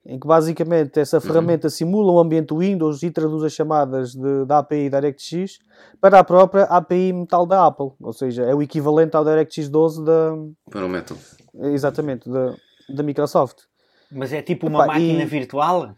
em 0.07 0.17
que 0.17 0.25
basicamente 0.25 0.97
essa 1.01 1.19
ferramenta 1.19 1.69
simula 1.69 2.13
o 2.13 2.19
ambiente 2.19 2.55
Windows 2.55 3.03
e 3.03 3.11
traduz 3.11 3.43
as 3.43 3.51
chamadas 3.51 4.13
de, 4.13 4.45
da 4.45 4.59
API 4.59 4.89
DirectX 4.89 5.59
para 5.99 6.19
a 6.19 6.23
própria 6.23 6.63
API 6.63 7.11
Metal 7.11 7.45
da 7.45 7.65
Apple. 7.65 7.91
Ou 7.99 8.13
seja, 8.13 8.43
é 8.43 8.55
o 8.55 8.61
equivalente 8.61 9.17
ao 9.17 9.25
DirectX 9.25 9.67
12 9.67 10.05
da. 10.05 10.33
Para 10.71 10.85
o 10.85 10.89
Metal. 10.89 11.17
Exatamente, 11.55 12.29
da, 12.29 12.55
da 12.87 13.03
Microsoft. 13.03 13.63
Mas 14.09 14.31
é 14.31 14.41
tipo 14.41 14.67
uma 14.67 14.85
Epá, 14.85 14.93
máquina 14.93 15.23
e- 15.23 15.25
virtual? 15.25 15.93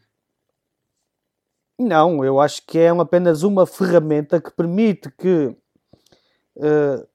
Não, 1.79 2.25
eu 2.25 2.39
acho 2.41 2.61
que 2.67 2.77
é 2.77 2.89
apenas 2.89 3.41
uma 3.43 3.65
ferramenta 3.65 4.41
que 4.41 4.51
permite 4.51 5.09
que 5.17 5.55
eh, 6.61 7.05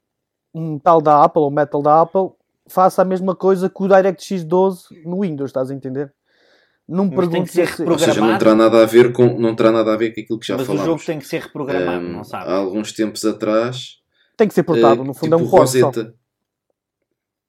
um 0.54 0.78
tal 0.78 1.00
da 1.02 1.22
Apple 1.22 1.42
ou 1.42 1.50
Metal 1.50 1.82
da 1.82 2.00
Apple 2.00 2.30
faça 2.66 3.02
a 3.02 3.04
mesma 3.04 3.34
coisa 3.36 3.68
que 3.68 3.82
o 3.82 3.88
DirectX 3.88 4.42
12 4.44 4.84
no 5.04 5.20
Windows, 5.20 5.50
estás 5.50 5.70
a 5.70 5.74
entender? 5.74 6.12
Não 6.88 7.04
me 7.04 7.10
Mas 7.10 7.28
tem 7.28 7.44
perguntes 7.44 7.54
que 7.54 7.66
ser 7.66 7.76
se- 7.76 7.90
Ou 7.90 7.98
seja, 7.98 8.20
não 8.20 8.38
terá 8.38 8.54
nada 8.54 8.82
a 8.82 8.86
ver 8.86 9.12
com, 9.12 9.38
não 9.38 9.54
terá 9.54 9.70
nada 9.70 9.92
a 9.92 9.96
ver 9.96 10.14
com 10.14 10.20
aquilo 10.20 10.38
que 10.38 10.46
já 10.46 10.56
Mas 10.56 10.68
o 10.68 10.76
jogo 10.76 11.02
tem 11.04 11.18
que 11.18 11.26
ser 11.26 11.42
reprogramado, 11.42 12.04
Ahm, 12.04 12.12
não 12.12 12.24
sabe? 12.24 12.50
há 12.50 12.54
alguns 12.56 12.92
tempos 12.92 13.24
atrás, 13.24 13.98
tem 14.36 14.48
que 14.48 14.54
ser 14.54 14.62
portado, 14.62 15.02
eh, 15.02 15.04
no 15.04 15.14
fundo 15.14 15.34
é 15.34 15.38
tipo 15.38 15.48
um 15.48 15.50
port 15.50 15.68
só. 15.68 15.90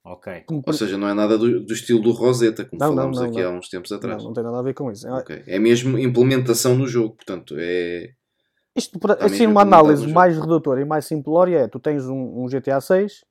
Ok. 0.05 0.43
Como 0.45 0.61
Ou 0.65 0.73
seja, 0.73 0.99
não 0.99 1.09
é 1.09 1.15
nada 1.15 1.35
do, 1.35 1.65
do 1.65 1.73
estilo 1.73 1.99
do 1.99 2.11
Rosetta, 2.11 2.63
como 2.63 2.79
Não, 2.79 2.89
não, 2.89 2.95
falámos 2.95 3.19
não, 3.19 3.25
aqui 3.25 3.41
não. 3.41 3.49
há 3.49 3.57
uns 3.57 3.67
tempos 3.69 3.89
Não, 3.89 3.97
atrás. 3.97 4.23
não 4.23 4.33
tem 4.33 4.43
nada 4.43 4.59
a 4.59 4.61
ver 4.61 4.75
com 4.75 4.91
isso. 4.91 5.07
É- 5.07 5.11
Ok. 5.11 5.43
É 5.47 5.57
mesmo 5.57 5.97
implementação 5.97 6.75
no 6.77 6.87
jogo, 6.87 7.15
portanto, 7.15 7.55
é. 7.57 8.11
Isto, 8.75 8.99
para, 8.99 9.13
assim, 9.25 9.47
uma 9.47 9.61
análise 9.61 10.05
mais 10.07 10.37
redutora 10.37 10.79
e 10.81 10.85
mais 10.85 11.05
simplória 11.05 11.59
é: 11.59 11.67
tu 11.67 11.79
tens 11.79 12.05
um, 12.05 12.43
um 12.43 12.47
GTA 12.47 12.79
6 12.79 13.25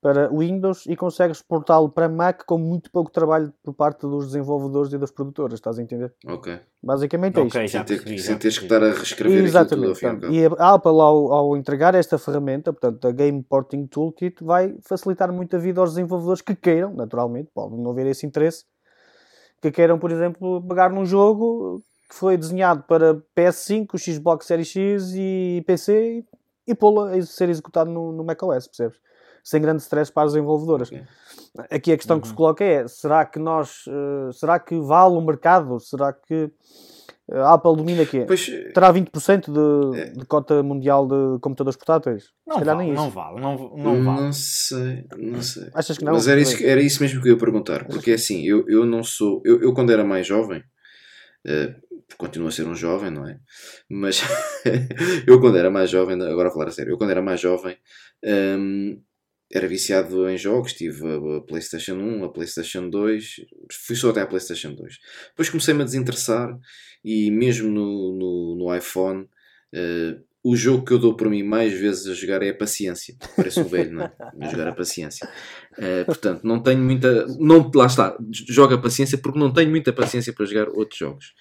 para 0.00 0.28
Windows 0.28 0.84
e 0.86 0.94
consegues 0.94 1.42
portá-lo 1.42 1.88
para 1.90 2.08
Mac 2.08 2.44
com 2.44 2.58
muito 2.58 2.90
pouco 2.90 3.10
trabalho 3.10 3.52
por 3.62 3.74
parte 3.74 4.02
dos 4.02 4.26
desenvolvedores 4.26 4.92
e 4.92 4.98
das 4.98 5.10
produtoras, 5.10 5.54
estás 5.54 5.78
a 5.78 5.82
entender? 5.82 6.14
Ok. 6.26 6.60
Basicamente 6.82 7.40
é 7.40 7.44
isto. 7.44 7.56
Ok, 7.56 7.66
já 7.66 7.78
Sem, 7.78 7.84
ter, 7.86 7.94
percebi. 8.02 8.20
sem 8.20 8.34
já 8.34 8.38
teres 8.38 8.58
que 8.58 8.64
estar 8.66 8.82
a 8.82 8.90
reescrever 8.90 9.38
tudo 9.38 9.46
Exatamente. 9.46 9.86
e 9.86 9.88
ao 9.88 9.94
portanto, 10.00 10.32
e 10.32 10.46
a 10.46 10.74
Apple, 10.74 11.00
ao, 11.00 11.32
ao 11.32 11.56
entregar 11.56 11.94
esta 11.94 12.18
ferramenta, 12.18 12.72
portanto, 12.72 13.08
a 13.08 13.10
Game 13.10 13.42
Porting 13.42 13.86
Toolkit, 13.86 14.44
vai 14.44 14.76
facilitar 14.82 15.32
muito 15.32 15.56
a 15.56 15.58
vida 15.58 15.80
aos 15.80 15.90
desenvolvedores 15.90 16.42
que 16.42 16.54
queiram, 16.54 16.94
naturalmente, 16.94 17.50
pode 17.52 17.76
não 17.76 17.90
haver 17.90 18.06
esse 18.06 18.24
interesse, 18.26 18.64
que 19.60 19.70
queiram, 19.72 19.98
por 19.98 20.12
exemplo, 20.12 20.62
pegar 20.68 20.90
num 20.90 21.04
jogo 21.04 21.82
que 22.08 22.14
foi 22.14 22.36
desenhado 22.36 22.84
para 22.84 23.16
PS5, 23.36 23.98
Xbox 23.98 24.46
Series 24.46 24.68
X 24.68 25.14
e 25.16 25.64
PC 25.66 26.18
e, 26.18 26.70
e 26.70 26.74
pô-lo 26.74 27.00
a 27.00 27.20
ser 27.22 27.48
executado 27.48 27.90
no, 27.90 28.12
no 28.12 28.22
macOS, 28.22 28.68
percebes? 28.68 28.98
Sem 29.46 29.62
grande 29.62 29.80
stress 29.80 30.10
para 30.12 30.24
as 30.24 30.32
desenvolvedoras. 30.32 30.88
Ok. 30.88 31.02
Aqui 31.70 31.92
a 31.92 31.96
questão 31.96 32.20
que 32.20 32.26
se 32.26 32.34
coloca 32.34 32.64
é: 32.64 32.88
será 32.88 33.24
que 33.24 33.38
nós, 33.38 33.84
eh, 33.86 34.32
será 34.32 34.58
que 34.58 34.76
vale 34.80 35.14
o 35.14 35.20
mercado? 35.20 35.78
Será 35.78 36.12
que 36.12 36.50
eh, 37.30 37.38
a 37.38 37.52
Apple 37.52 37.76
domina 37.76 38.04
quê? 38.04 38.24
Pois, 38.26 38.44
Terá 38.74 38.92
20% 38.92 39.52
de, 39.52 40.00
É. 40.00 40.04
de 40.10 40.24
cota 40.26 40.64
mundial 40.64 41.06
de 41.06 41.38
computadores 41.40 41.76
portáteis? 41.76 42.24
Não 42.44 42.56
vale, 42.58 42.74
nem 42.78 42.92
isso. 42.92 43.00
não 43.00 43.08
vale, 43.08 43.40
não, 43.40 43.56
não 43.76 44.04
vale. 44.04 44.20
não 44.20 44.32
sei, 44.32 45.06
não 45.16 45.40
sei. 45.40 45.70
Achas 45.72 45.96
que 45.96 46.04
não? 46.04 46.14
Mas 46.14 46.26
era 46.26 46.40
isso, 46.40 46.64
era 46.64 46.80
isso 46.80 47.00
mesmo 47.00 47.22
que 47.22 47.28
eu 47.28 47.34
ia 47.34 47.38
perguntar, 47.38 47.84
porque 47.86 48.10
assim, 48.10 48.42
eu, 48.42 48.64
eu 48.68 48.84
não 48.84 49.04
sou. 49.04 49.40
Eu, 49.44 49.62
eu 49.62 49.72
quando 49.72 49.92
era 49.92 50.02
mais 50.04 50.26
jovem, 50.26 50.60
eh, 51.46 51.72
continuo 52.18 52.48
a 52.48 52.50
ser 52.50 52.66
um 52.66 52.74
jovem, 52.74 53.12
não 53.12 53.24
é? 53.28 53.38
Mas 53.88 54.22
eu 55.24 55.38
quando 55.40 55.56
era 55.56 55.70
mais 55.70 55.88
jovem, 55.88 56.20
agora 56.20 56.48
a 56.48 56.52
falar 56.52 56.66
a 56.66 56.72
sério, 56.72 56.90
eu 56.94 56.98
quando 56.98 57.10
era 57.10 57.22
mais 57.22 57.38
jovem 57.40 57.76
hum, 58.24 59.00
era 59.52 59.68
viciado 59.68 60.28
em 60.28 60.36
jogos, 60.36 60.72
tive 60.72 61.06
a, 61.06 61.36
a 61.36 61.40
PlayStation 61.40 61.94
1, 61.94 62.24
a 62.24 62.32
PlayStation 62.32 62.88
2, 62.90 63.36
fui 63.86 63.96
só 63.96 64.10
até 64.10 64.20
a 64.20 64.26
PlayStation 64.26 64.74
2. 64.74 64.98
Depois 65.30 65.48
comecei-me 65.48 65.82
a 65.82 65.84
desinteressar 65.84 66.58
e 67.04 67.30
mesmo 67.30 67.70
no, 67.70 68.16
no, 68.18 68.56
no 68.58 68.74
iPhone. 68.74 69.26
eh, 69.72 70.18
o 70.48 70.54
jogo 70.54 70.84
que 70.84 70.92
eu 70.92 70.98
dou 71.00 71.16
por 71.16 71.28
mim 71.28 71.42
mais 71.42 71.72
vezes 71.72 72.06
a 72.06 72.14
jogar 72.14 72.40
é 72.40 72.50
a 72.50 72.54
paciência. 72.56 73.16
Parece 73.34 73.58
um 73.58 73.64
velho, 73.64 73.92
não 73.94 74.04
é? 74.04 74.12
A 74.46 74.48
jogar 74.48 74.68
a 74.68 74.72
paciência. 74.72 75.28
Eh, 75.76 76.04
portanto, 76.04 76.44
não 76.44 76.62
tenho 76.62 76.80
muita. 76.80 77.26
Não, 77.40 77.68
lá 77.74 77.86
está, 77.86 78.16
joga 78.30 78.78
paciência 78.78 79.18
porque 79.18 79.40
não 79.40 79.52
tenho 79.52 79.68
muita 79.70 79.92
paciência 79.92 80.32
para 80.32 80.46
jogar 80.46 80.68
outros 80.68 80.98
jogos. 81.00 81.34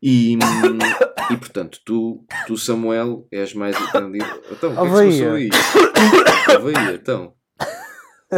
E, 0.00 0.38
e 1.32 1.36
portanto, 1.36 1.80
tu, 1.84 2.24
tu, 2.46 2.56
Samuel, 2.56 3.26
és 3.32 3.52
mais 3.54 3.74
entendido. 3.88 4.42
Então, 4.52 4.72
o 4.72 4.76
que 4.76 5.02
é 5.02 5.06
que 5.06 5.12
se 5.12 5.18
passou 5.18 5.34
aí? 5.34 5.48
Então. 6.94 7.34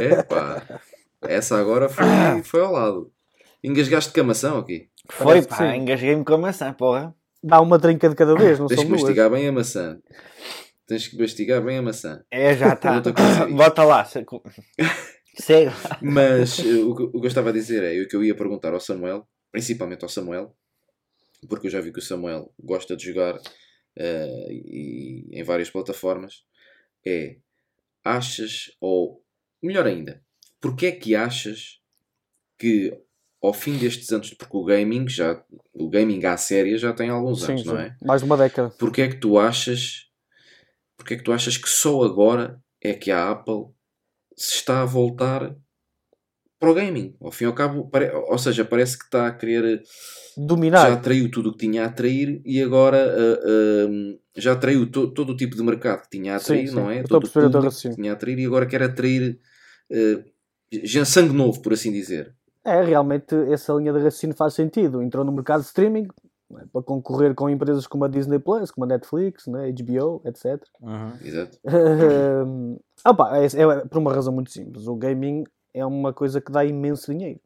Epá, 0.03 0.81
essa 1.23 1.59
agora 1.59 1.89
foi, 1.89 2.05
foi 2.45 2.61
ao 2.61 2.73
lado. 2.73 3.13
Engasgaste 3.63 4.11
de 4.11 4.15
camação 4.15 4.59
aqui. 4.59 4.89
Foi 5.11 5.27
Parece 5.27 5.49
que 5.49 5.55
pá, 5.57 5.77
engasguei-me 5.77 6.25
com 6.25 6.35
a 6.35 6.39
maçã, 6.39 6.73
porra. 6.73 7.15
Dá 7.43 7.61
uma 7.61 7.79
trinca 7.79 8.09
de 8.09 8.15
cada 8.15 8.35
vez, 8.35 8.59
não 8.59 8.67
Tens 8.67 8.77
são 8.77 8.85
que 8.85 8.89
duas. 8.91 9.03
mastigar 9.03 9.31
bem 9.31 9.47
a 9.49 9.53
maçã. 9.53 9.99
Tens 10.87 11.09
que 11.09 11.19
mastigar 11.19 11.63
bem 11.65 11.79
a 11.79 11.83
maçã. 11.83 12.23
É, 12.31 12.57
já 12.57 12.73
está. 12.75 13.01
Bota 13.51 13.85
lá. 13.85 14.05
se- 14.05 14.25
Segue. 15.39 15.71
Mas 16.01 16.59
eh, 16.61 16.79
o, 16.83 16.95
que, 16.95 17.03
o 17.03 17.11
que 17.13 17.27
eu 17.27 17.27
estava 17.29 17.51
a 17.51 17.53
dizer 17.53 17.83
é 17.85 18.01
o 18.03 18.09
que 18.09 18.17
eu 18.17 18.25
ia 18.25 18.35
perguntar 18.35 18.73
ao 18.73 18.81
Samuel, 18.81 19.27
principalmente 19.53 20.03
ao 20.03 20.09
Samuel, 20.09 20.57
porque 21.49 21.67
eu 21.67 21.71
já 21.71 21.81
vi 21.81 21.93
que 21.93 21.99
o 21.99 22.03
Samuel 22.03 22.51
gosta 22.59 22.97
de 22.97 23.05
jogar 23.05 23.39
eh, 23.99 24.47
e, 24.51 25.29
em 25.33 25.43
várias 25.43 25.69
plataformas, 25.69 26.43
é 27.07 27.37
achas, 28.03 28.71
ou 28.81 29.23
melhor 29.67 29.87
ainda, 29.87 30.23
porque 30.61 30.87
é 30.87 30.93
que 30.93 31.15
achas 31.15 31.79
que 32.59 32.93
ao 33.43 33.53
fim 33.53 33.77
destes 33.77 34.11
anos, 34.13 34.31
porque 34.33 34.57
o 34.57 34.65
gaming 34.65 35.09
já, 35.09 35.43
o 35.75 35.89
gaming 35.91 36.25
à 36.25 36.37
séria 36.37 36.77
já 36.79 36.93
tem 36.93 37.11
alguns 37.11 37.41
Sim, 37.45 37.53
anos, 37.53 37.65
não 37.65 37.77
sim. 37.77 37.83
é? 37.83 37.97
Mais 38.03 38.23
de 38.23 38.27
uma 38.27 38.37
década. 38.37 38.71
Porque 38.79 39.03
é 39.03 39.09
que 39.09 39.17
tu 39.17 39.39
achas 39.39 40.07
porque 40.97 41.15
é 41.15 41.17
que 41.19 41.23
tu 41.23 41.33
achas 41.33 41.57
que 41.59 41.69
só 41.69 42.03
agora 42.03 42.59
é 42.83 42.95
que 42.95 43.11
a 43.11 43.31
Apple 43.31 43.67
se 44.37 44.55
está 44.55 44.81
a 44.81 44.87
voltar 44.87 45.55
para 46.59 46.71
o 46.71 46.75
gaming? 46.75 47.15
Ao 47.21 47.31
fim 47.31 47.45
e 47.45 47.47
ao 47.47 47.53
cabo, 47.55 47.89
pare- 47.91 48.11
ou 48.13 48.39
seja, 48.39 48.65
parece 48.65 48.99
que 48.99 49.05
está 49.05 49.27
a 49.27 49.33
querer 49.35 49.83
já 49.85 50.43
Dominar. 50.43 50.91
atraiu 50.93 51.31
tudo 51.31 51.51
o 51.51 51.53
que 51.53 51.59
tinha 51.59 51.83
a 51.85 51.87
atrair 51.87 52.41
e 52.45 52.63
agora 52.63 52.97
ah, 52.97 53.41
ah, 53.47 54.19
já 54.37 54.53
atraiu 54.53 54.91
to- 54.91 55.13
todo 55.13 55.33
o 55.33 55.37
tipo 55.37 55.55
de 55.55 55.63
mercado 55.63 56.03
que 56.03 56.11
tinha 56.19 56.33
a 56.33 56.37
atrair, 56.37 56.69
sim. 56.69 56.75
não 56.75 56.91
é? 56.91 57.03
Todo 57.03 57.27
o 57.27 57.31
público 57.31 57.71
que 57.71 57.95
tinha 57.95 58.11
a 58.13 58.15
atrair 58.15 58.39
e 58.39 58.47
agora 58.47 58.67
quer 58.67 58.83
atrair 58.83 59.39
já 60.85 61.05
sangue 61.05 61.35
novo, 61.35 61.61
por 61.61 61.73
assim 61.73 61.93
dizer. 61.93 62.35
É, 62.65 62.83
realmente 62.83 63.35
essa 63.53 63.73
linha 63.75 63.93
de 63.93 64.01
raciocínio 64.01 64.35
faz 64.37 64.55
sentido. 64.55 65.03
Entrou 65.03 65.25
no 65.25 65.31
mercado 65.31 65.61
de 65.61 65.67
streaming 65.67 66.09
é, 66.55 66.67
para 66.73 66.83
concorrer 66.83 67.35
com 67.35 67.49
empresas 67.49 67.87
como 67.87 68.05
a 68.05 68.09
Disney 68.09 68.39
Plus, 68.39 68.71
como 68.71 68.85
a 68.85 68.89
Netflix, 68.89 69.47
né, 69.47 69.73
HBO, 69.73 70.21
etc. 70.25 70.63
Exato. 71.23 71.59
Hum, 72.47 72.79
opa, 73.05 73.39
é, 73.39 73.47
é 73.47 73.85
por 73.87 73.99
uma 73.99 74.13
razão 74.13 74.33
muito 74.33 74.51
simples. 74.51 74.87
O 74.87 74.97
gaming 74.97 75.45
é 75.73 75.85
uma 75.85 76.13
coisa 76.13 76.41
que 76.41 76.51
dá 76.51 76.65
imenso 76.65 77.13
dinheiro. 77.13 77.41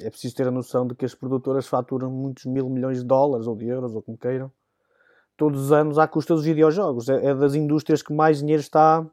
É 0.00 0.08
preciso 0.08 0.34
ter 0.34 0.46
a 0.46 0.50
noção 0.50 0.86
de 0.86 0.94
que 0.94 1.04
as 1.04 1.14
produtoras 1.14 1.66
faturam 1.66 2.10
muitos 2.10 2.46
mil 2.46 2.68
milhões 2.70 2.98
de 2.98 3.04
dólares 3.04 3.46
ou 3.46 3.56
de 3.56 3.66
euros, 3.66 3.94
ou 3.94 4.02
como 4.02 4.16
queiram, 4.16 4.50
todos 5.36 5.64
os 5.64 5.72
anos 5.72 5.98
à 5.98 6.06
custa 6.06 6.34
dos 6.34 6.44
videojogos. 6.44 7.08
É, 7.08 7.26
é 7.26 7.34
das 7.34 7.54
indústrias 7.54 8.02
que 8.02 8.12
mais 8.12 8.38
dinheiro 8.38 8.60
está 8.60 9.04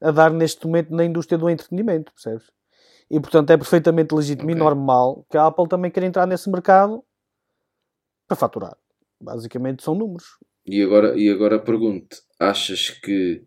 a 0.00 0.10
dar 0.10 0.30
neste 0.30 0.66
momento 0.66 0.94
na 0.94 1.04
indústria 1.04 1.38
do 1.38 1.48
entretenimento, 1.50 2.12
percebes? 2.12 2.46
E 3.10 3.20
portanto 3.20 3.50
é 3.50 3.56
perfeitamente 3.56 4.14
legítimo 4.14 4.50
e 4.50 4.54
Ok. 4.54 4.58
normal 4.64 5.24
que 5.30 5.36
a 5.36 5.46
Apple 5.46 5.68
também 5.68 5.90
queira 5.90 6.06
entrar 6.06 6.26
nesse 6.26 6.50
mercado 6.50 7.04
para 8.28 8.36
faturar. 8.36 8.76
Basicamente 9.20 9.82
são 9.82 9.94
números. 9.94 10.24
E 10.66 10.82
agora, 10.82 11.16
e 11.18 11.30
agora 11.30 11.58
pergunto: 11.60 12.16
achas 12.40 12.90
que, 12.90 13.44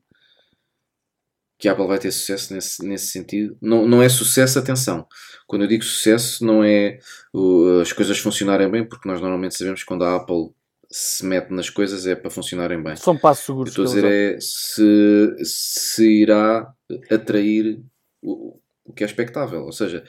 que 1.59 1.67
a 1.67 1.73
Apple 1.73 1.87
vai 1.87 1.99
ter 1.99 2.11
sucesso 2.11 2.53
nesse, 2.53 2.85
nesse 2.85 3.07
sentido? 3.07 3.57
Não, 3.61 3.85
não 3.87 4.01
é 4.01 4.07
sucesso, 4.07 4.57
atenção. 4.57 5.05
Quando 5.45 5.63
eu 5.63 5.67
digo 5.67 5.83
sucesso, 5.83 6.45
não 6.45 6.63
é 6.63 6.99
o- 7.33 7.81
as 7.81 7.91
coisas 7.91 8.17
funcionarem 8.19 8.69
bem, 8.71 8.87
porque 8.87 9.07
nós 9.09 9.19
normalmente 9.19 9.57
sabemos 9.57 9.81
que 9.81 9.85
quando 9.87 10.05
a 10.05 10.15
Apple 10.15 10.51
se 10.91 11.25
mete 11.25 11.51
nas 11.51 11.69
coisas 11.69 12.07
é 12.07 12.15
para 12.15 12.29
funcionarem 12.31 12.81
bem. 12.81 12.95
São 12.95 13.17
passos 13.17 13.47
Eu 13.47 13.53
seguros. 13.53 13.69
estou 13.71 13.85
a 13.85 13.87
dizer 13.87 14.05
é 14.05 14.37
se, 14.39 15.35
se 15.43 16.21
irá 16.21 16.73
atrair 17.11 17.81
o, 18.21 18.57
o 18.83 18.93
que 18.93 19.03
é 19.03 19.05
expectável. 19.07 19.63
Ou 19.65 19.71
seja, 19.71 20.03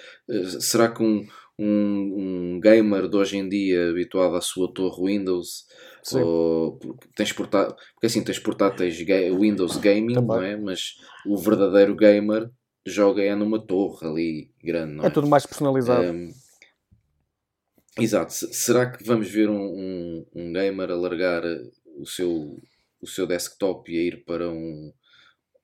será 0.61 0.89
que 0.91 1.03
um, 1.03 1.27
um, 1.59 2.55
um 2.57 2.61
gamer 2.61 3.09
de 3.09 3.17
hoje 3.17 3.37
em 3.37 3.49
dia 3.49 3.91
habituado 3.91 4.35
à 4.37 4.41
sua 4.41 4.73
torre 4.73 5.13
Windows 5.13 5.67
Sim. 6.03 6.23
ou 6.23 6.77
porque 6.79 7.09
tens 7.15 7.33
portá 7.33 7.67
porque 7.67 8.07
assim 8.07 8.25
tens 8.25 8.39
portáteis 8.39 8.97
Windows 8.99 9.77
Gaming, 9.77 10.15
Também. 10.15 10.27
não 10.29 10.43
é? 10.43 10.57
Mas 10.57 10.95
o 11.27 11.37
verdadeiro 11.37 11.95
gamer 11.95 12.51
joga 12.87 13.23
é 13.23 13.35
numa 13.35 13.59
torre 13.61 14.07
ali 14.07 14.51
grande, 14.65 14.95
não 14.95 15.05
é? 15.05 15.09
É 15.09 15.11
tudo 15.11 15.27
mais 15.29 15.45
personalizado. 15.45 16.11
Um, 16.11 16.31
exato. 18.03 18.33
Se- 18.33 18.53
Será 18.53 18.91
que 18.91 19.05
vamos 19.05 19.29
ver 19.31 19.49
um, 19.49 19.57
um, 19.61 20.27
um 20.35 20.53
gamer 20.53 20.91
alargar 20.91 21.43
o 21.97 22.07
seu, 22.07 22.57
o 23.01 23.07
seu 23.07 23.27
desktop 23.27 23.91
e 23.93 23.99
a 23.99 24.03
ir 24.03 24.25
para 24.25 24.49
um, 24.51 24.93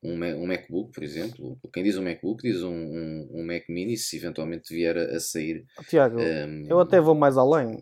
um, 0.03 0.17
Ma- 0.17 0.35
um 0.37 0.47
MacBook, 0.47 0.93
por 0.93 1.03
exemplo. 1.03 1.59
Quem 1.73 1.83
diz 1.83 1.97
um 1.97 2.03
MacBook 2.03 2.43
diz 2.43 2.63
um, 2.63 2.73
um, 2.73 3.29
um 3.33 3.47
Mac 3.47 3.65
Mini, 3.69 3.97
se 3.97 4.17
eventualmente 4.17 4.75
vier 4.75 4.97
a, 4.97 5.19
sair. 5.21 5.65
Tiago, 5.89 6.19
ehm, 6.21 6.65
eu 6.69 6.79
até 6.81 7.01
vou 7.01 7.15
mais 7.15 7.37
além. 7.37 7.79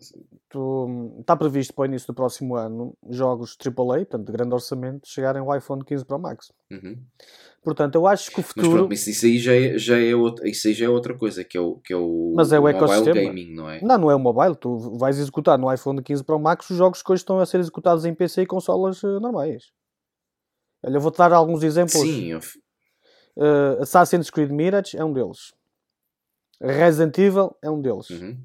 Está 1.19 1.35
previsto 1.35 1.73
para 1.73 1.83
o 1.83 1.85
início 1.85 2.07
do 2.07 2.13
próximo 2.13 2.55
ano 2.55 2.95
jogos 3.09 3.57
AAA, 3.63 3.99
portanto, 3.99 4.25
de 4.25 4.31
grande 4.31 4.53
orçamento, 4.53 5.07
chegarem 5.07 5.41
ao 5.41 5.55
iPhone 5.57 5.83
15 5.83 6.05
Pro 6.05 6.19
Max. 6.19 6.51
uhum. 6.71 6.97
Portanto, 7.63 7.95
eu 7.95 8.05
acho 8.05 8.29
que 8.29 8.39
o 8.39 8.43
Mas 8.43 8.47
futuro. 8.47 8.69
pronto, 8.77 8.93
isso, 8.93 9.09
isso 9.09 9.25
aí 9.25 9.39
já 9.39 9.53
é, 9.55 9.77
já 9.77 9.99
é 9.99 10.13
outra, 10.13 10.47
isso 10.47 10.67
aí 10.67 10.73
já 10.75 10.85
é 10.85 10.89
outra 10.89 11.17
coisa, 11.17 11.43
que 11.43 11.57
é 11.57 11.59
o, 11.61 11.77
que 11.77 11.91
é 11.93 11.97
o, 11.97 12.33
Mas 12.35 12.51
é 12.53 12.59
o 12.59 12.61
mobile 12.61 12.77
ecossistema. 12.77 13.15
gaming, 13.21 13.55
não 13.55 13.67
é? 13.69 13.81
Não, 13.81 13.97
não 13.97 14.11
é 14.11 14.15
o 14.15 14.19
mobile. 14.19 14.55
Tu 14.55 14.77
vais 14.99 15.17
executar 15.17 15.57
no 15.57 15.73
iPhone 15.73 16.01
15 16.03 16.23
Pro 16.23 16.39
Max 16.39 16.69
os 16.69 16.77
jogos 16.77 17.01
que 17.01 17.11
hoje 17.11 17.21
estão 17.23 17.39
a 17.39 17.45
ser 17.45 17.59
executados 17.59 18.05
em 18.05 18.13
PC 18.13 18.43
e 18.43 18.45
consolas 18.45 19.03
eh, 19.03 19.19
normais. 19.19 19.71
Olha, 20.83 20.97
eu 20.97 21.01
vou-te 21.01 21.17
dar 21.17 21.33
alguns 21.33 21.63
exemplos. 21.63 21.93
Sim, 21.99 22.31
eu- 22.33 22.39
Eh, 23.37 23.77
Assassin's 23.81 24.29
Creed 24.29 24.51
Mirage 24.51 24.95
é 24.95 25.03
um 25.03 25.11
deles. 25.11 25.53
Resident 26.61 27.17
Evil 27.17 27.55
é 27.61 27.69
um 27.69 27.81
deles. 27.81 28.09
uhum. 28.11 28.37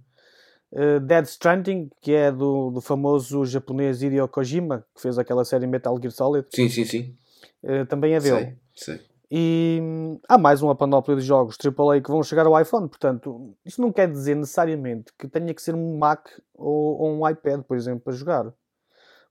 Uh, 0.72 1.00
Dead 1.00 1.24
Stranding, 1.26 1.90
que 2.00 2.12
é 2.12 2.30
do, 2.30 2.70
do 2.70 2.80
famoso 2.80 3.44
japonês 3.44 4.02
Hideo 4.02 4.28
Kojima, 4.28 4.84
que 4.94 5.02
fez 5.02 5.18
aquela 5.18 5.44
série 5.44 5.66
Metal 5.66 5.96
Gear 6.00 6.12
Solid, 6.12 6.46
sim, 6.54 6.68
sim, 6.68 6.84
sim. 6.84 7.16
uh, 7.64 7.84
também 7.86 8.14
é 8.14 8.20
dele. 8.20 8.56
Sei, 8.74 8.96
sei. 8.96 9.10
E 9.32 9.78
hum, 9.82 10.18
há 10.28 10.36
mais 10.36 10.60
uma 10.62 10.74
panóplia 10.74 11.16
de 11.16 11.22
jogos 11.22 11.56
AAA 11.64 12.00
que 12.00 12.10
vão 12.10 12.22
chegar 12.22 12.46
ao 12.46 12.60
iPhone, 12.60 12.88
portanto, 12.88 13.54
isso 13.64 13.80
não 13.80 13.92
quer 13.92 14.10
dizer 14.10 14.34
necessariamente 14.34 15.12
que 15.18 15.28
tenha 15.28 15.52
que 15.54 15.62
ser 15.62 15.74
um 15.74 15.98
Mac 15.98 16.28
ou, 16.54 16.98
ou 17.00 17.12
um 17.14 17.28
iPad, 17.28 17.62
por 17.62 17.76
exemplo, 17.76 18.00
para 18.00 18.12
jogar. 18.12 18.52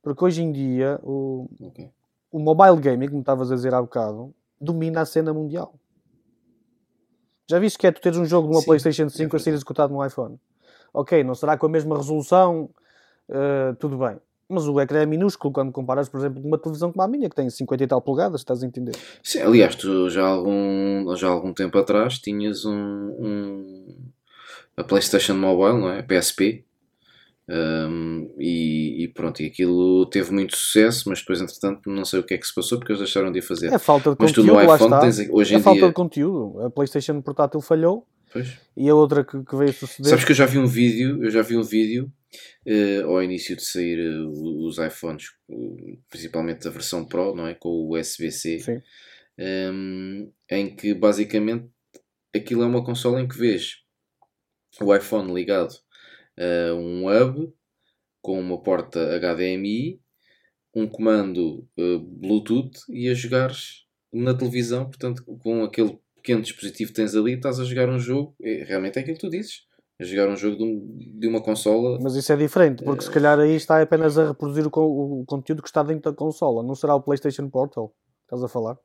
Porque 0.02 0.24
hoje 0.24 0.42
em 0.42 0.52
dia 0.52 1.00
o, 1.04 1.50
Ok. 1.62 1.90
o 2.32 2.40
mobile 2.40 2.78
gaming, 2.82 3.08
como 3.08 3.20
estavas 3.20 3.52
a 3.52 3.56
dizer 3.56 3.74
há 3.74 3.82
bocado, 3.82 4.34
domina 4.60 5.02
a 5.02 5.06
cena 5.06 5.34
mundial. 5.34 5.74
Já 7.50 7.60
viste 7.60 7.78
que 7.80 7.88
é 7.88 7.92
tu 7.92 8.00
teres 8.00 8.18
um 8.18 8.26
jogo 8.26 8.48
de 8.48 8.54
uma 8.54 8.62
Sim, 8.62 8.68
PlayStation 8.68 9.04
é 9.04 9.10
5 9.10 9.18
a 9.18 9.20
verdade. 9.24 9.44
ser 9.44 9.54
executado 9.54 9.94
no 9.94 10.06
iPhone? 10.06 10.40
Ok, 10.94 11.24
não 11.24 11.36
será 11.36 11.58
com 11.58 11.66
a 11.66 11.70
mesma 11.70 11.96
resolução, 11.98 12.70
uh, 13.30 13.76
tudo 13.80 13.98
bem. 13.98 14.18
Mas 14.52 14.68
o 14.68 14.80
ecrã 14.82 15.02
é 15.02 15.06
minúsculo 15.06 15.54
quando 15.54 15.72
comparas, 15.72 16.10
por 16.10 16.18
exemplo, 16.20 16.42
com 16.42 16.48
uma 16.48 16.58
televisão 16.58 16.92
como 16.92 17.04
a 17.04 17.08
minha, 17.08 17.30
que 17.30 17.36
tem 17.36 17.48
50 17.50 17.84
e 17.84 17.88
tal 17.88 18.02
polegadas, 18.02 18.42
estás 18.42 18.64
a 18.64 18.66
entender? 18.66 18.96
Sim, 19.22 19.42
aliás, 19.42 19.76
tu 19.76 20.10
já 20.10 20.24
há 20.24 20.28
algum, 20.30 21.16
já 21.16 21.28
há 21.28 21.32
algum 21.32 21.54
tempo 21.54 21.78
atrás 21.78 22.18
tinhas 22.18 22.66
um, 22.66 22.74
um- 22.74 23.96
a 24.76 24.84
PlayStation 24.84 25.36
Mobile, 25.36 25.80
não 25.80 25.90
é? 25.92 26.00
A 26.00 26.04
PSP. 26.04 26.64
Um, 27.52 28.30
e, 28.38 29.04
e 29.04 29.08
pronto, 29.08 29.42
e 29.42 29.48
aquilo 29.48 30.06
teve 30.08 30.32
muito 30.32 30.56
sucesso, 30.56 31.10
mas 31.10 31.20
depois, 31.20 31.42
entretanto, 31.42 31.90
não 31.90 32.06
sei 32.06 32.20
o 32.20 32.24
que 32.24 32.36
é 32.36 32.38
que 32.38 32.46
se 32.46 32.54
passou 32.54 32.78
porque 32.78 32.92
eles 32.92 33.00
deixaram 33.02 33.32
de 33.32 33.42
fazer. 33.42 33.74
É 33.74 33.80
falta 33.80 34.12
de 34.12 34.18
Mas 34.20 34.32
tu 34.32 34.42
conteúdo, 34.42 34.60
no 34.62 34.68
lá 34.68 34.76
iPhone 34.76 34.94
está. 34.94 35.00
tens 35.00 35.30
hoje 35.32 35.56
é 35.56 35.58
em 35.58 35.62
falta 35.62 35.80
dia. 35.80 35.88
de 35.88 35.94
conteúdo. 35.94 36.62
A 36.64 36.70
PlayStation 36.70 37.20
portátil 37.22 37.60
falhou 37.62 38.06
Pois. 38.32 38.60
e 38.78 38.90
a 38.90 38.96
outra 38.96 39.24
que, 39.24 39.44
que 39.44 39.56
veio 39.56 39.74
suceder. 39.74 40.10
Sabes 40.10 40.26
que 40.26 40.32
eu 40.32 40.36
já 40.36 40.46
vi 40.46 40.58
um 40.58 40.68
vídeo, 40.68 41.24
eu 41.24 41.32
já 41.32 41.42
vi 41.42 41.58
um 41.58 41.64
vídeo 41.64 42.12
eh, 42.66 43.02
ao 43.02 43.24
início 43.24 43.56
de 43.56 43.64
sair 43.64 44.00
eh, 44.00 44.20
os 44.22 44.78
iPhones, 44.78 45.32
principalmente 46.10 46.68
a 46.68 46.72
versão 46.72 47.06
Pro, 47.06 47.36
não 47.36 47.48
é? 47.48 47.56
Com 47.56 47.70
o 47.70 47.98
USB-C, 47.98 48.60
Sim. 48.60 48.82
ehm, 49.38 50.30
em 50.50 50.76
que 50.76 50.94
basicamente 50.94 51.68
aquilo 52.36 52.64
é 52.64 52.66
uma 52.66 52.84
consola 52.84 53.22
em 53.22 53.28
que 53.28 53.38
vês 53.38 53.78
o 54.80 54.96
iPhone 54.96 55.34
ligado 55.34 55.74
a 56.38 56.74
um 56.74 57.08
hub 57.08 57.52
com 58.22 58.40
uma 58.40 58.62
porta 58.62 59.20
HDMI, 59.20 60.00
um 60.74 60.88
comando 60.88 61.68
eh, 61.78 61.98
Bluetooth 62.00 62.80
e 62.90 63.10
a 63.10 63.14
jogares 63.14 63.86
na 64.14 64.34
televisão, 64.34 64.86
portanto, 64.86 65.24
com 65.40 65.64
aquele 65.64 65.98
pequeno 66.20 66.42
dispositivo 66.42 66.94
tens 66.94 67.16
ali, 67.16 67.34
estás 67.34 67.60
a 67.60 67.64
jogar 67.64 67.90
um 67.90 68.00
jogo, 68.00 68.36
é, 68.42 68.64
realmente 68.64 68.98
é 68.98 69.02
aquilo 69.02 69.16
que 69.18 69.22
tu 69.22 69.30
dizes, 69.30 69.64
a 70.00 70.04
jogar 70.04 70.30
um 70.30 70.36
jogo 70.38 70.58
de, 70.58 70.64
um- 70.64 71.20
de 71.20 71.28
uma 71.28 71.42
consola. 71.42 71.98
Mas 72.02 72.16
isso 72.16 72.32
é 72.32 72.38
diferente, 72.38 72.84
porque 72.84 73.02
Eh, 73.04 73.06
se 73.06 73.12
calhar 73.12 73.40
aí 73.40 73.56
está 73.56 73.82
apenas 73.82 74.18
a 74.18 74.28
reproduzir 74.30 74.66
o, 74.66 74.70
o 75.22 75.26
conteúdo 75.26 75.62
que 75.62 75.68
está 75.70 75.84
dentro 75.84 76.12
da 76.12 76.16
consola. 76.16 76.64
Não 76.64 76.76
será 76.76 76.96
o 76.96 77.02
PlayStation 77.02 77.50
Portal? 77.50 77.94
Estás 78.24 78.44
a 78.44 78.48
falar? 78.48 78.78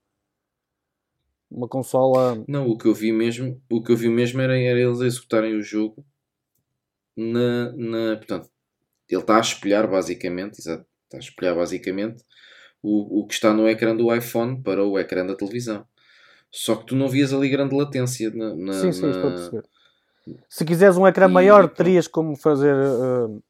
Uma 1.51 1.69
consola. 1.69 2.43
Não, 2.49 2.67
o 2.69 2.77
que 2.77 2.87
eu 2.89 2.95
vi 2.95 3.13
mesmo, 3.13 3.63
o 3.71 3.83
que 3.83 3.93
eu 3.93 3.97
vi 3.97 4.09
mesmo 4.09 4.41
era, 4.41 4.59
era 4.59 4.81
eles 4.81 5.01
executarem 5.01 5.55
o 5.55 5.63
jogo 5.63 6.05
na, 7.17 7.73
na 7.73 8.17
portanto, 8.17 8.49
ele 9.09 9.21
está 9.21 9.37
a 9.37 9.41
espelhar 9.41 9.89
basicamente, 9.89 10.59
exato, 10.59 10.85
está 11.05 11.19
a 11.19 11.21
espelhar 11.21 11.55
basicamente 11.55 12.25
o, 12.83 13.21
o 13.21 13.27
que 13.27 13.35
está 13.35 13.53
no 13.53 13.69
ecrã 13.69 13.95
do 13.95 14.13
iPhone 14.15 14.61
para 14.63 14.83
o 14.85 14.99
ecrã 14.99 15.25
da 15.25 15.37
televisão. 15.37 15.87
Só 16.57 16.77
que 16.77 16.87
tu 16.87 16.95
não 16.95 17.09
vias 17.09 17.33
ali 17.33 17.49
grande 17.49 17.75
latência 17.75 18.31
na, 18.31 18.55
na- 18.55 18.73
sim, 18.75 18.93
sim, 18.93 19.03
na- 19.07 19.11
estou 19.11 19.31
a 19.31 19.33
perceber. 19.33 19.63
Se 20.49 20.65
quiseres 20.65 20.97
um 20.97 21.07
ecrã 21.07 21.27
E- 21.27 21.29
maior, 21.29 21.69
terias 21.69 22.07
como 22.07 22.37
fazer. 22.37 22.75
eh, 22.77 23.41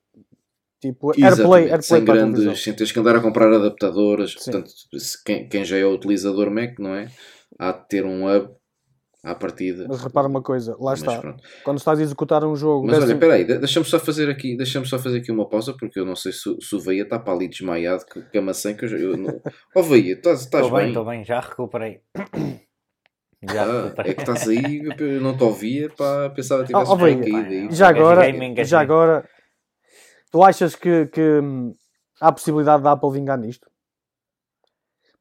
tipo, 0.80 1.10
Exatamente, 1.12 1.24
AirPlay, 1.40 1.62
AirPlay 1.64 1.82
sem 1.82 2.04
grandes, 2.04 2.62
sem 2.62 2.72
teres 2.74 2.92
que 2.92 2.98
andar 2.98 3.16
a 3.16 3.20
comprar 3.20 3.52
adaptadores. 3.52 4.32
Sim. 4.38 4.50
Portanto, 4.52 4.70
se 4.98 5.22
quem, 5.22 5.48
quem 5.48 5.64
já 5.64 5.76
é 5.76 5.84
utilizador 5.84 6.50
Mac, 6.50 6.78
não 6.78 6.94
é? 6.94 7.06
Há 7.58 7.72
de 7.72 7.88
ter 7.88 8.04
um 8.06 8.26
hub 8.26 8.48
à 9.22 9.34
partida. 9.34 9.86
Mas 9.88 10.00
repara 10.02 10.26
uma 10.26 10.42
coisa, 10.42 10.72
lá 10.80 10.90
Mas 10.92 11.00
está. 11.00 11.20
pronto. 11.20 11.42
Quando 11.62 11.78
estás 11.78 11.98
a 11.98 12.02
executar 12.02 12.44
um 12.44 12.56
jogo. 12.56 12.86
Mas 12.86 12.98
olha, 13.02 13.12
espera 13.12 13.34
aí, 13.34 13.44
de- 13.44 13.58
deixa-me 13.58 13.86
só 13.86 13.98
fazer 14.00 14.28
aqui, 14.30 14.56
deixa-me 14.56 14.86
só 14.86 14.98
fazer 14.98 15.18
aqui 15.18 15.30
uma 15.30 15.48
pausa, 15.48 15.74
porque 15.78 16.00
eu 16.00 16.04
não 16.06 16.16
sei 16.16 16.32
se, 16.32 16.48
o- 16.48 16.60
se 16.60 16.74
o 16.74 16.80
Veia 16.80 17.02
está 17.02 17.18
para 17.18 17.32
ali 17.34 17.48
desmaiado, 17.48 18.04
que, 18.06 18.20
que 18.30 18.38
a 18.38 18.42
maçã 18.42 18.74
que 18.74 18.84
eu, 18.84 18.88
já- 18.88 18.98
eu 18.98 19.16
não... 19.16 19.40
Ó 19.76 19.82
Veia, 19.82 20.14
estás, 20.14 20.40
estás 20.40 20.64
Estou 20.64 20.76
bem, 20.76 20.86
bem? 20.86 20.88
estou 20.92 21.04
bem, 21.04 21.24
já 21.24 21.38
recuperei. 21.40 22.00
Já 23.48 23.62
Ah, 23.64 23.94
é 24.04 24.14
que 24.14 24.20
estás 24.20 24.48
aí, 24.48 24.84
eu- 24.84 25.20
não 25.20 25.36
te 25.36 25.42
ouvia, 25.42 25.88
pá, 25.90 26.30
pensava 26.30 26.64
que 26.64 26.72
Oh, 26.74 26.78
tivesse 26.78 26.92
oh, 26.92 26.96
Veia, 26.96 27.20
caído 27.20 27.52
aí. 27.52 27.68
já 27.74 27.88
agora, 27.88 28.64
já 28.64 28.80
agora, 28.80 29.28
tu 30.30 30.42
achas 30.42 30.74
que, 30.74 31.06
que, 31.06 31.20
hum, 31.40 31.74
há 32.20 32.32
possibilidade 32.32 32.82
da 32.82 32.92
Apple 32.92 33.10
vingar 33.12 33.38
nisto? 33.38 33.68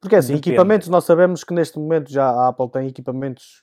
Porque 0.00 0.16
é 0.16 0.18
assim, 0.18 0.34
Depende. 0.34 0.50
equipamentos, 0.50 0.88
nós 0.88 1.04
sabemos 1.04 1.42
que 1.44 1.54
neste 1.54 1.78
momento 1.78 2.10
já 2.10 2.28
a 2.28 2.48
Apple 2.48 2.70
tem 2.70 2.88
equipamentos 2.88 3.62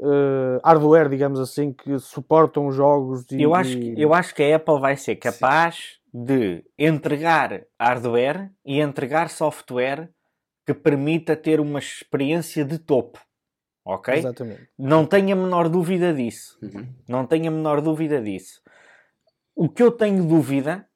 eh, 0.00 0.60
hardware, 0.64 1.08
digamos 1.08 1.38
assim, 1.38 1.72
que 1.72 1.96
suportam 1.98 2.72
jogos 2.72 3.24
e, 3.30 3.40
Eu 3.42 3.54
acho, 3.54 3.76
e- 3.76 3.94
que- 3.94 4.02
eu 4.02 4.12
acho 4.12 4.34
que 4.34 4.42
a 4.42 4.56
Apple 4.56 4.80
vai 4.80 4.96
ser 4.96 5.14
capaz 5.16 5.98
de 6.12 6.64
entregar 6.76 7.62
hardware 7.78 8.50
e 8.64 8.80
entregar 8.80 9.28
software 9.30 10.10
que 10.66 10.74
permita 10.74 11.36
ter 11.36 11.60
uma 11.60 11.78
experiência 11.78 12.64
de 12.64 12.78
topo. 12.78 13.20
Ok? 13.84 14.14
Exatamente. 14.14 14.68
Não 14.78 15.04
tenho 15.04 15.32
a 15.32 15.36
menor 15.36 15.68
dúvida 15.68 16.12
disso. 16.14 16.58
Uhum. 16.62 16.86
Não 17.08 17.26
tenho 17.26 17.48
a 17.48 17.50
menor 17.50 17.80
dúvida 17.80 18.20
disso. 18.20 18.62
O 19.54 19.68
que 19.68 19.82
eu 19.82 19.90
tenho 19.90 20.24
dúvida 20.24 20.86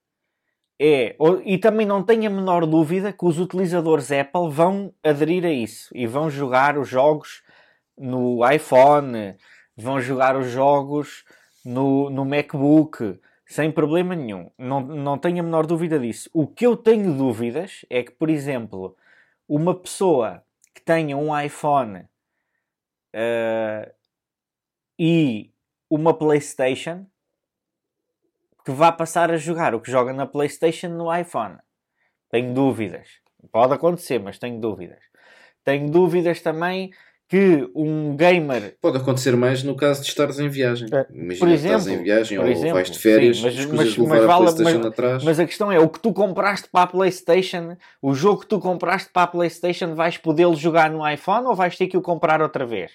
é, 0.79 1.17
e 1.45 1.59
também 1.59 1.87
não 1.87 2.03
tenho 2.03 2.27
a 2.27 2.33
menor 2.33 2.67
dúvida 2.67 3.13
que 3.13 3.25
os 3.25 3.39
utilizadores 3.39 4.13
Apple 4.13 4.51
vão 4.51 4.93
aderir 5.03 5.45
a 5.45 5.51
isso 5.51 5.91
e 5.95 6.07
vão 6.07 6.31
jogar 6.31 6.79
os 6.79 6.89
jogos 6.89 7.43
no 7.97 8.47
iPhone, 8.49 9.37
vão 9.77 10.01
jogar 10.01 10.37
os 10.37 10.49
jogos 10.49 11.25
no, 11.65 12.11
no 12.11 12.25
MacBook, 12.25 13.19
sem 13.47 13.71
problema 13.71 14.15
nenhum. 14.15 14.51
Não, 14.59 14.81
não 14.81 15.19
tenho 15.19 15.41
a 15.41 15.43
menor 15.43 15.67
dúvida 15.67 15.99
disso. 15.99 16.29
O 16.33 16.47
que 16.47 16.67
eu 16.67 16.77
tenho 16.77 17.17
dúvidas 17.17 17.87
é 17.89 18.03
que, 18.03 18.13
por 18.13 18.29
exemplo, 18.29 18.95
uma 19.49 19.75
pessoa 19.75 20.43
que 20.75 20.83
tenha 20.83 21.17
um 21.17 21.39
iPhone 21.39 22.05
eh, 23.19 23.95
e 24.99 25.51
uma 25.89 26.13
PlayStation 26.13 27.07
que 28.63 28.71
vá 28.73 28.93
passar 28.93 29.31
a 29.31 29.39
jogar 29.39 29.75
o 29.75 29.81
que 29.81 29.91
joga 29.91 30.13
na 30.13 30.27
PlayStation 30.27 30.89
no 30.89 31.15
iPhone. 31.15 31.57
Tenho 32.29 32.53
dúvidas. 32.53 33.09
Pode 33.51 33.73
acontecer, 33.73 34.19
mas 34.19 34.39
tenho 34.39 34.61
dúvidas. 34.61 35.03
Tenho 35.65 35.91
dúvidas 35.91 36.43
também 36.43 36.91
que 37.29 37.69
um 37.75 38.15
gamer 38.17 38.77
Pode 38.81 38.99
acontecer 38.99 39.37
mais 39.37 39.63
no 39.63 39.75
caso 39.75 40.01
de 40.03 40.09
estares 40.09 40.39
em 40.39 40.49
viagem. 40.49 40.89
É. 40.93 41.07
Imagina 41.13 41.39
Por 41.39 41.49
que 41.49 41.55
estás 41.55 41.87
exemplo, 41.87 42.01
em 42.01 42.05
viagem 42.05 42.39
por 42.39 42.45
ou 42.47 42.51
exemplo, 42.53 42.75
vais 42.75 42.91
de 42.91 42.99
férias, 42.99 43.37
sim, 43.39 43.43
mas- 43.43 43.67
mas- 43.67 43.97
levar 43.97 44.09
mas 44.15 44.23
a 44.23 44.27
vale- 44.27 44.45
PlayStation 44.45 44.79
mas- 44.79 44.87
atrás. 44.87 45.25
Mas 45.25 45.41
a 45.41 45.47
questão 45.47 45.73
é, 45.73 45.79
o 45.81 45.89
que 45.89 45.99
tu 45.99 46.13
compraste 46.13 46.69
para 46.71 46.83
a 46.83 46.87
PlayStation, 46.87 47.77
o 48.01 48.15
jogo 48.15 48.41
que 48.43 48.47
tu 48.47 48.61
compraste 48.61 49.11
para 49.13 49.23
a 49.23 49.27
PlayStation, 49.27 49.95
vais 49.95 50.17
podê-lo 50.17 50.55
jogar 50.55 50.91
no 50.91 51.09
iPhone 51.09 51.47
ou 51.47 51.55
vais 51.55 51.77
ter 51.77 51.89
que 51.89 51.97
o 51.97 52.03
comprar 52.03 52.41
outra 52.41 52.65
vez? 52.65 52.93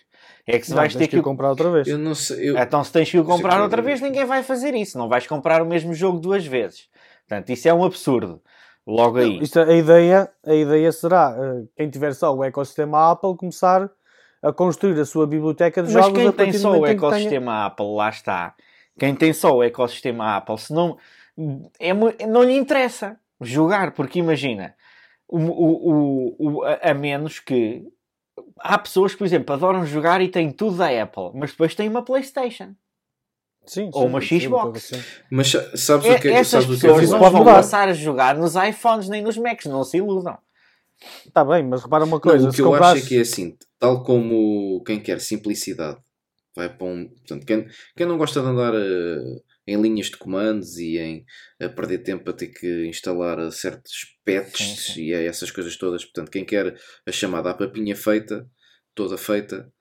É 0.48 0.58
que 0.58 0.65
se 0.65 0.72
Não, 0.72 0.78
vais 0.78 0.94
ter 0.96 1.08
que 1.08 1.15
que, 1.15 1.20
o... 1.20 1.24
comprar 1.24 1.50
outra 1.50 1.70
vez. 1.70 1.88
Eu 1.88 1.98
não 1.98 2.15
sei. 2.15 2.50
Eu... 2.52 2.58
Então 2.58 2.84
se 2.84 2.91
tens 2.91 3.10
que 3.12 3.20
o 3.20 3.26
comprar 3.26 3.58
Sim, 3.58 3.62
outra 3.63 3.82
vez, 3.82 4.00
ninguém 4.02 4.26
vai 4.26 4.44
fazer 4.44 4.74
isso. 4.74 4.98
Não 4.98 5.10
vais 5.10 5.28
comprar 5.28 5.62
o 5.62 5.65
mesmo 5.65 5.94
jogo 5.94 6.20
duas 6.20 6.46
vezes. 6.46 6.88
Portanto, 7.28 7.50
isso 7.50 7.67
é 7.67 7.74
um 7.74 7.84
absurdo. 7.84 8.41
Logo 8.88 9.17
aí. 9.20 9.39
Isto, 9.41 9.60
a, 9.60 9.74
ideia, 9.74 10.30
a 10.46 10.54
ideia 10.56 10.91
será, 10.91 11.36
eh, 11.39 11.63
quem 11.78 11.89
tiver 11.89 12.13
só 12.13 12.34
o 12.36 12.44
ecossistema 12.44 13.12
Apple, 13.12 13.36
começar 13.38 13.89
a 14.41 14.51
construir 14.51 14.99
a 14.99 15.06
sua 15.06 15.27
biblioteca 15.27 15.82
de 15.84 15.93
Mas 15.93 16.04
jogos 16.06 16.17
quem 16.19 16.27
a 16.27 16.32
tem 16.34 16.54
só 16.54 16.69
o 16.71 16.73
que 16.73 16.80
tenha- 16.82 16.91
ecossistema 16.93 17.65
Apple, 17.65 17.95
lá 17.95 18.10
está. 18.10 18.56
Quem 18.99 19.15
tem 19.15 19.34
só 19.34 19.56
o 19.56 19.63
ecossistema 19.63 20.38
Apple, 20.38 20.58
se 20.58 20.73
não, 20.73 20.97
é, 21.80 21.93
não 22.27 22.43
lhe 22.43 22.56
interessa 22.58 23.17
jogar, 23.39 23.91
porque 23.91 24.19
imagina, 24.19 24.75
o, 25.27 25.38
o, 25.39 25.91
o, 25.91 26.36
o- 26.58 26.63
a, 26.63 26.91
a 26.91 26.93
menos 26.93 27.39
que 27.39 27.84
há 28.60 28.77
pessoas 28.77 29.12
que, 29.13 29.19
por 29.19 29.25
exemplo, 29.25 29.54
adoram 29.54 29.86
jogar 29.86 30.21
e 30.21 30.27
têm 30.27 30.51
tudo 30.51 30.77
da 30.77 30.88
Apple, 31.01 31.32
mas 31.34 31.51
depois 31.51 31.73
têm 31.75 31.88
uma 31.89 32.04
PlayStation. 32.04 32.73
Sim, 33.65 33.91
Ou 33.93 34.01
sim, 34.04 34.08
uma 34.08 34.21
sim, 34.21 34.39
Xbox. 34.39 34.91
assim. 34.93 35.04
Mas 35.30 35.51
sa- 35.51 35.77
sabes 35.77 36.06
É- 36.08 36.15
o 36.15 36.19
que 36.19 36.27
é, 36.30 36.32
essas 36.32 36.63
sabes 36.63 36.65
o 36.65 36.80
que 36.80 36.86
é 36.88 36.89
pessoas 36.89 37.04
isso 37.04 37.13
não 37.17 37.30
vão 37.32 37.45
passar 37.45 37.88
a 37.89 37.93
jogar 37.93 38.36
nos 38.36 38.56
iPhones 38.56 39.08
nem 39.08 39.21
nos 39.21 39.38
Macs, 39.38 39.65
não 39.67 39.84
se 39.84 39.97
iludam. 39.97 40.38
Está 41.26 41.44
bem, 41.44 41.64
mas 41.64 41.84
repara 41.84 42.04
uma 42.06 42.18
Não, 42.18 42.22
coisa. 42.22 42.50
o 42.50 42.54
que 42.54 42.62
eu 42.62 42.74
acho 42.76 43.04
é 43.06 43.08
que 43.08 43.18
é 43.18 43.22
assim, 43.22 43.58
tal 43.80 44.04
como 44.04 44.84
quem 44.86 45.02
quer 45.02 45.20
simplicidade 45.20 46.00
vai 46.56 46.70
para 46.76 46.86
um. 46.88 47.08
Portanto, 47.10 47.46
quem, 47.46 47.68
quem 47.96 48.06
não 48.06 48.18
gosta 48.18 48.42
de 48.42 48.48
andar 48.48 48.74
eh, 48.76 49.42
em 49.68 49.82
linhas 49.82 50.08
de 50.08 50.18
comandos 50.18 50.78
e 50.78 50.98
em 50.98 51.26
a 51.62 51.70
perder 51.70 52.00
tempo 52.00 52.30
a 52.30 52.34
ter 52.34 52.48
que 52.48 52.86
instalar 52.88 53.40
eh, 53.40 53.52
certos 53.52 54.18
patches 54.26 54.96
e 54.98 55.14
é 55.14 55.26
essas 55.26 55.50
coisas 55.52 55.76
todas, 55.78 56.04
portanto, 56.04 56.30
quem 56.32 56.46
quer 56.46 56.76
a 57.08 57.12
chamada 57.12 57.50
a 57.50 57.54
papinha 57.54 57.96
feita, 57.96 58.48
toda 58.94 59.18
feita, 59.18 59.72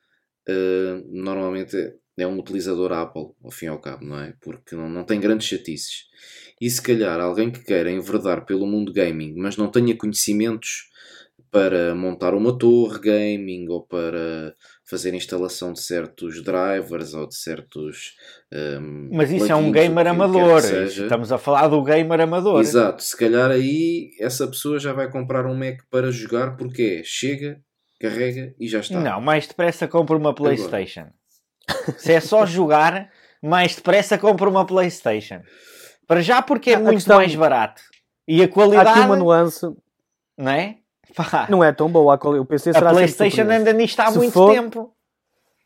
eh, 0.49 1.03
normalmente 1.09 1.77
é- 1.77 1.95
é 2.19 2.27
um 2.27 2.39
utilizador 2.39 2.93
Apple, 2.93 3.31
ao 3.43 3.51
fim 3.51 3.67
e 3.67 3.69
ao 3.69 3.81
cabo, 3.81 4.05
não 4.05 4.19
é? 4.21 4.35
Porque 4.43 4.77
não, 4.77 4.89
não 4.91 5.05
tem 5.05 5.19
grandes 5.21 5.47
chatices. 5.49 6.05
E 6.61 6.69
se 6.69 6.83
calhar 6.83 7.19
alguém 7.21 7.51
que 7.51 7.61
queira 7.65 7.91
enverdar 7.91 8.45
pelo 8.45 8.67
mundo 8.67 8.93
gaming, 8.93 9.35
mas 9.37 9.57
não 9.57 9.69
tenha 9.71 9.97
conhecimentos 9.97 10.89
para 11.51 11.95
montar 11.97 12.33
uma 12.35 12.57
torre 12.57 12.99
gaming 13.01 13.67
ou 13.69 13.83
para 13.85 14.55
fazer 14.89 15.15
instalação 15.15 15.73
de 15.73 15.81
certos 15.81 16.43
drivers 16.45 17.13
ou 17.15 17.27
de 17.27 17.35
certos. 17.35 18.15
ehm, 18.53 19.09
Mas 19.13 19.31
isso 19.33 19.51
é 19.51 19.57
um 19.57 19.73
que- 19.73 19.81
gamer 19.81 20.05
que 20.05 20.11
que 20.11 20.17
amador. 20.17 20.61
seja. 20.61 21.05
Estamos 21.05 21.33
a 21.33 21.39
falar 21.39 21.67
do 21.69 21.83
gamer 21.83 22.21
amador. 22.21 22.61
Exato, 22.61 23.03
se 23.03 23.17
calhar 23.17 23.51
aí 23.51 24.11
essa 24.21 24.47
pessoa 24.47 24.79
já 24.79 24.93
vai 24.93 25.11
comprar 25.11 25.47
um 25.47 25.55
Mac 25.57 25.79
para 25.91 26.13
jogar 26.13 26.57
porque 26.57 27.01
é, 27.01 27.03
chega, 27.05 27.61
carrega 28.01 28.55
e 28.61 28.69
já 28.69 28.79
está. 28.81 29.01
Não, 29.01 29.21
mais 29.21 29.47
depressa 29.49 29.89
compra 29.89 30.17
uma 30.17 30.35
PlayStation. 30.35 31.07
Se 31.99 32.13
é 32.13 32.21
só 32.21 32.45
jogar, 32.47 33.11
mais 33.43 33.75
depressa 33.75 34.17
compra 34.19 34.49
uma 34.49 34.65
PlayStation. 34.67 35.41
Para 36.11 36.23
já 36.23 36.43
porque 36.43 36.71
é 36.71 36.75
A- 36.75 36.79
a 36.79 36.81
muito 36.81 36.95
questão- 36.95 37.19
mais 37.19 37.33
barato. 37.37 37.81
E 38.27 38.43
a 38.43 38.47
Há 38.47 38.49
qualidade, 38.49 38.89
aqui 38.91 38.99
uma 38.99 39.15
nuance. 39.15 39.65
não 40.37 40.51
é? 40.51 40.79
Pá, 41.15 41.47
Não 41.49 41.63
é 41.63 41.71
tão 41.73 41.89
boa. 41.89 42.19
a 42.21 42.29
O 42.41 42.45
PC 42.45 42.71
a 42.71 42.73
será 42.73 42.91
sempre 42.93 43.13
PlayStation 43.15 43.43
anda 43.49 43.73
nisto 43.73 44.01
há 44.01 44.11
Se 44.11 44.19
muito 44.19 44.33
for- 44.33 44.53
tempo. 44.53 44.93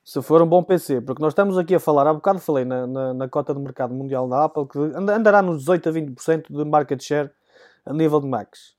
Se 0.04 0.20
for 0.20 0.42
um 0.42 0.46
bom 0.46 0.62
PC, 0.62 1.00
porque 1.00 1.22
nós 1.22 1.30
estamos 1.32 1.56
aqui 1.56 1.74
a 1.74 1.80
falar, 1.80 2.06
há 2.06 2.12
bocado 2.12 2.38
falei 2.40 2.66
na, 2.66 2.86
na, 2.86 3.14
na 3.14 3.26
cota 3.26 3.54
de 3.54 3.60
mercado 3.60 3.94
mundial 3.94 4.28
da 4.28 4.44
Apple 4.44 4.66
que 4.68 4.78
anda- 4.78 5.16
andará 5.16 5.40
nos 5.40 5.60
18 5.60 5.88
a 5.88 5.92
20% 5.92 6.52
de 6.52 6.62
market 6.66 7.02
share 7.02 7.30
a 7.86 7.92
nível 7.94 8.20
de 8.20 8.26
Macs. 8.26 8.74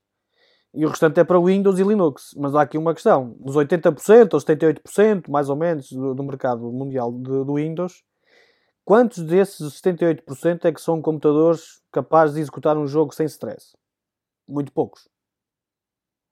E 0.72 0.86
o 0.86 0.88
restante 0.88 1.18
é 1.18 1.24
para 1.24 1.40
Windows 1.40 1.80
e 1.80 1.82
Linux. 1.82 2.32
Mas 2.36 2.54
há 2.54 2.62
aqui 2.62 2.78
uma 2.78 2.94
questão: 2.94 3.34
dos 3.40 3.56
80% 3.56 4.34
aos 4.34 4.44
78%, 4.44 5.28
mais 5.32 5.48
ou 5.48 5.56
menos, 5.56 5.90
do, 5.90 6.14
do 6.14 6.22
mercado 6.22 6.70
mundial 6.70 7.10
de- 7.10 7.44
do 7.44 7.54
Windows, 7.54 8.04
quantos 8.86 9.24
desses 9.24 9.82
78% 9.82 10.64
é 10.64 10.72
que 10.72 10.80
são 10.80 11.02
computadores 11.02 11.82
capazes 11.92 12.36
de 12.36 12.40
executar 12.40 12.78
um 12.78 12.86
jogo 12.86 13.12
sem 13.12 13.26
stress? 13.26 13.76
Muito 14.48 14.72
poucos. 14.72 15.08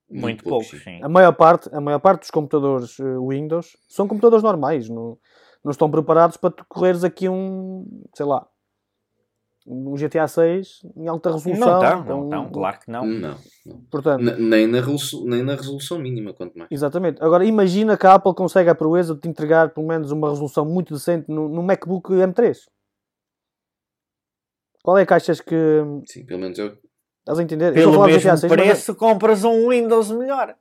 Muito, 0.08 0.44
poucos, 0.44 0.70
pouco, 0.70 0.84
sim. 0.84 1.02
A 1.02 1.08
maior 1.08 1.32
parte, 1.32 1.68
a 1.74 1.80
maior 1.80 1.98
parte 1.98 2.20
dos 2.20 2.30
computadores 2.30 3.00
eh, 3.00 3.18
Windows 3.18 3.76
são 3.88 4.06
computadores 4.06 4.44
normais, 4.44 4.88
não, 4.88 5.18
não 5.64 5.72
estão 5.72 5.90
preparados 5.90 6.36
para 6.36 6.50
tu 6.50 6.64
correres 6.68 7.02
aqui 7.02 7.28
um, 7.28 7.84
sei 8.14 8.24
lá, 8.24 8.46
um 9.66 9.94
GTA 9.96 10.28
6 10.28 10.80
em 10.96 11.08
alta 11.08 11.32
resolução. 11.32 11.66
Não 11.68 11.74
estão, 11.82 12.00
então, 12.02 12.16
não 12.18 12.24
estão, 12.24 12.50
claro 12.52 12.78
que 12.80 12.90
não. 12.90 13.06
Não, 13.06 13.36
não. 13.64 13.80
Portanto, 13.90 14.20
N- 14.20 14.36
nem, 14.38 14.66
na 14.66 14.78
resolução, 14.78 15.24
nem 15.24 15.42
na 15.42 15.54
resolução 15.54 15.98
mínima, 15.98 16.34
quanto 16.34 16.56
mais. 16.58 16.70
exatamente. 16.70 17.22
Agora 17.22 17.44
imagina 17.44 17.96
que 17.96 18.06
a 18.06 18.14
Apple 18.14 18.34
consegue 18.34 18.68
a 18.68 18.74
proeza 18.74 19.14
de 19.14 19.20
te 19.22 19.28
entregar 19.28 19.70
pelo 19.70 19.86
menos 19.86 20.10
uma 20.10 20.28
resolução 20.28 20.64
muito 20.66 20.92
decente 20.92 21.30
no, 21.30 21.48
no 21.48 21.62
MacBook 21.62 22.12
M3. 22.12 22.58
Qual 24.82 24.98
é 24.98 25.06
que 25.06 25.14
achas 25.14 25.40
que 25.40 25.56
Sim, 26.06 26.26
pelo 26.26 26.40
menos 26.40 26.58
eu. 26.58 26.76
estás 27.20 27.38
a 27.38 27.42
entender? 27.42 27.68
Eu 27.76 27.90
Pelo 27.90 28.02
a 28.02 28.06
mesmo 28.06 28.20
GTA 28.20 28.36
6, 28.36 28.50
mas 28.52 28.60
é- 28.60 28.64
preço, 28.66 28.94
compras 28.94 29.44
um 29.44 29.68
Windows 29.70 30.10
melhor. 30.10 30.54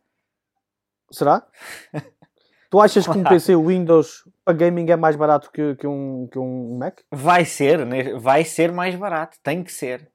Será? 1.12 1.46
tu 2.72 2.80
achas 2.80 3.06
que 3.06 3.18
um 3.18 3.24
PC 3.24 3.56
Windows 3.58 4.24
para 4.46 4.54
gaming 4.56 4.90
é 4.90 4.96
mais 4.96 5.16
barato 5.16 5.52
que, 5.52 5.76
que, 5.76 5.88
um, 5.88 6.28
que 6.32 6.38
um 6.40 6.78
Mac? 6.78 7.00
Vai 7.12 7.46
ser, 7.46 7.86
né? 7.86 8.14
vai 8.20 8.44
ser 8.44 8.72
mais 8.72 8.96
barato. 8.96 9.38
Tem 9.44 9.64
que 9.64 9.72
ser. 9.72 10.10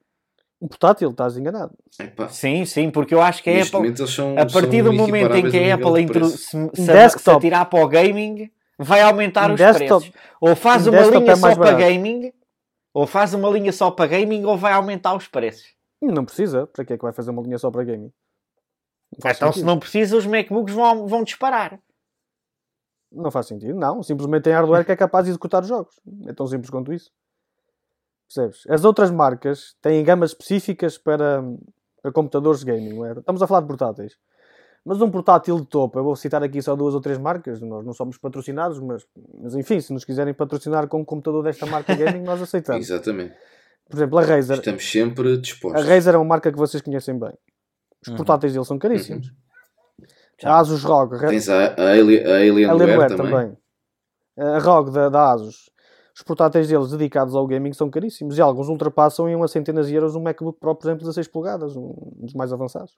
Um 0.60 0.66
portátil, 0.66 1.10
estás 1.10 1.36
enganado. 1.36 1.72
Epá, 2.00 2.28
Sim, 2.28 2.64
sim, 2.64 2.90
porque 2.90 3.14
eu 3.14 3.20
acho 3.22 3.42
que 3.42 3.48
a 3.50 3.54
neste 3.54 3.76
Apple, 3.76 4.06
são. 4.08 4.36
a 4.36 4.44
partir 4.44 4.82
do 4.82 4.92
momento 4.92 5.34
em 5.36 5.48
que 5.50 5.56
a 5.70 5.74
Apple 5.76 6.02
intro- 6.02 6.24
se, 6.26 6.38
se, 6.38 6.70
se 6.74 6.86
desktop. 6.86 7.36
atirar 7.38 7.66
para 7.66 7.84
o 7.84 7.86
gaming, 7.88 8.50
vai 8.76 9.00
aumentar 9.00 9.50
Em 9.50 9.52
os 9.54 9.58
desktop- 9.58 10.10
preços. 10.10 10.12
Ou 10.40 10.56
faz 10.56 10.86
em 10.86 10.90
uma 10.90 11.00
linha 11.02 11.32
é 11.32 11.36
só 11.36 11.40
mais 11.42 11.56
para 11.56 11.64
barato. 11.72 11.82
gaming, 11.84 12.32
ou 12.92 13.06
faz 13.06 13.34
uma 13.34 13.48
linha 13.50 13.72
só 13.72 13.90
para 13.92 14.06
gaming, 14.08 14.44
ou 14.44 14.56
vai 14.56 14.72
aumentar 14.72 15.14
os 15.14 15.28
preços. 15.28 15.64
Não 16.02 16.24
precisa. 16.24 16.66
Para 16.66 16.84
que 16.84 16.92
é 16.92 16.96
que 16.98 17.04
vai 17.04 17.12
fazer 17.12 17.30
uma 17.30 17.42
linha 17.42 17.58
só 17.58 17.70
para 17.70 17.84
gaming? 17.84 18.10
Então, 19.16 19.32
se 19.32 19.38
sentido. 19.60 19.64
não 19.66 19.78
precisa, 19.78 20.16
os 20.16 20.26
MacBooks 20.26 20.74
vão, 20.74 21.06
vão 21.06 21.22
disparar. 21.22 21.78
Não 23.10 23.30
faz 23.30 23.46
sentido. 23.46 23.74
Não. 23.74 24.02
Simplesmente 24.02 24.42
tem 24.44 24.52
hardware 24.52 24.84
que 24.84 24.92
é 24.92 24.96
capaz 24.96 25.24
de 25.24 25.30
executar 25.30 25.62
os 25.62 25.68
jogos. 25.68 25.94
É 26.26 26.32
tão 26.32 26.46
simples 26.46 26.70
quanto 26.70 26.92
isso. 26.92 27.10
Percebes? 28.26 28.64
As 28.68 28.84
outras 28.84 29.10
marcas 29.10 29.74
têm 29.80 30.04
gamas 30.04 30.30
específicas 30.30 30.98
para, 30.98 31.42
para 32.02 32.12
computadores 32.12 32.60
de 32.60 32.66
gaming. 32.66 33.02
É? 33.04 33.12
Estamos 33.12 33.40
a 33.42 33.46
falar 33.46 33.62
de 33.62 33.66
portáteis. 33.66 34.16
Mas 34.84 35.00
um 35.02 35.10
portátil 35.10 35.58
de 35.60 35.66
topo, 35.66 35.98
eu 35.98 36.04
vou 36.04 36.16
citar 36.16 36.42
aqui 36.42 36.62
só 36.62 36.74
duas 36.76 36.94
ou 36.94 37.00
três 37.00 37.18
marcas, 37.18 37.60
nós 37.60 37.84
não 37.84 37.92
somos 37.92 38.16
patrocinados, 38.16 38.78
mas, 38.80 39.06
mas 39.38 39.54
enfim, 39.54 39.80
se 39.80 39.92
nos 39.92 40.04
quiserem 40.04 40.32
patrocinar 40.32 40.86
com 40.88 41.00
um 41.00 41.04
computador 41.04 41.42
desta 41.42 41.66
marca 41.66 41.94
gaming, 41.94 42.22
nós 42.22 42.40
aceitamos. 42.40 42.88
Exatamente. 42.88 43.34
Por 43.88 43.96
exemplo, 43.96 44.18
a 44.18 44.22
Razer. 44.22 44.58
Estamos 44.58 44.90
sempre 44.90 45.32
A 45.34 45.36
dispostos. 45.36 45.86
Razer 45.86 46.14
é 46.14 46.16
uma 46.18 46.24
marca 46.24 46.50
que 46.52 46.56
vocês 46.58 46.82
conhecem 46.82 47.18
bem. 47.18 47.32
Os 48.02 48.08
Uhum. 48.08 48.16
portáteis 48.16 48.52
deles 48.52 48.68
são 48.68 48.78
caríssimos. 48.78 49.32
Já. 50.40 50.50
A 50.52 50.58
Asus 50.60 50.84
ROG, 50.84 51.18
Tens 51.18 51.48
a, 51.48 51.54
a, 51.74 51.82
a 51.88 51.90
Alienware, 51.92 52.70
Alienware 52.70 53.16
também. 53.16 53.32
também. 53.32 53.56
A 54.38 54.58
ROG 54.58 54.90
da, 54.92 55.08
da 55.08 55.32
Asus. 55.32 55.68
Os 56.14 56.22
portáteis 56.22 56.68
deles 56.68 56.90
dedicados 56.90 57.34
ao 57.34 57.46
gaming 57.46 57.72
são 57.72 57.88
caríssimos 57.90 58.36
e 58.38 58.40
alguns 58.40 58.68
ultrapassam 58.68 59.28
em 59.28 59.34
umas 59.36 59.50
centenas 59.52 59.86
de 59.88 59.94
euros 59.94 60.16
um 60.16 60.20
MacBook 60.22 60.58
Pro, 60.58 60.74
por 60.74 60.84
exemplo, 60.86 61.00
16 61.00 61.28
polegadas, 61.28 61.76
um 61.76 61.94
dos 62.16 62.34
mais 62.34 62.52
avançados. 62.52 62.96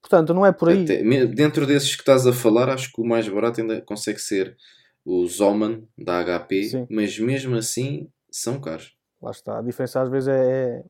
Portanto, 0.00 0.32
não 0.32 0.46
é 0.46 0.52
por 0.52 0.68
aí. 0.70 0.84
Até- 0.84 1.02
dentro 1.26 1.66
desses 1.66 1.94
que 1.94 2.02
estás 2.02 2.26
a 2.26 2.32
falar, 2.32 2.68
acho 2.70 2.92
que 2.92 3.00
o 3.00 3.04
mais 3.04 3.28
barato 3.28 3.60
ainda 3.60 3.82
consegue 3.82 4.18
ser 4.18 4.56
o 5.04 5.26
Zoman 5.26 5.82
da 5.98 6.22
HP, 6.22 6.64
Sim. 6.64 6.86
mas 6.90 7.18
mesmo 7.18 7.56
assim 7.56 8.08
são 8.30 8.60
caros. 8.60 8.94
Lá 9.20 9.30
está. 9.30 9.58
A 9.58 9.62
diferença 9.62 10.00
às 10.00 10.08
vezes 10.08 10.28
é, 10.28 10.40
é, 10.40 10.84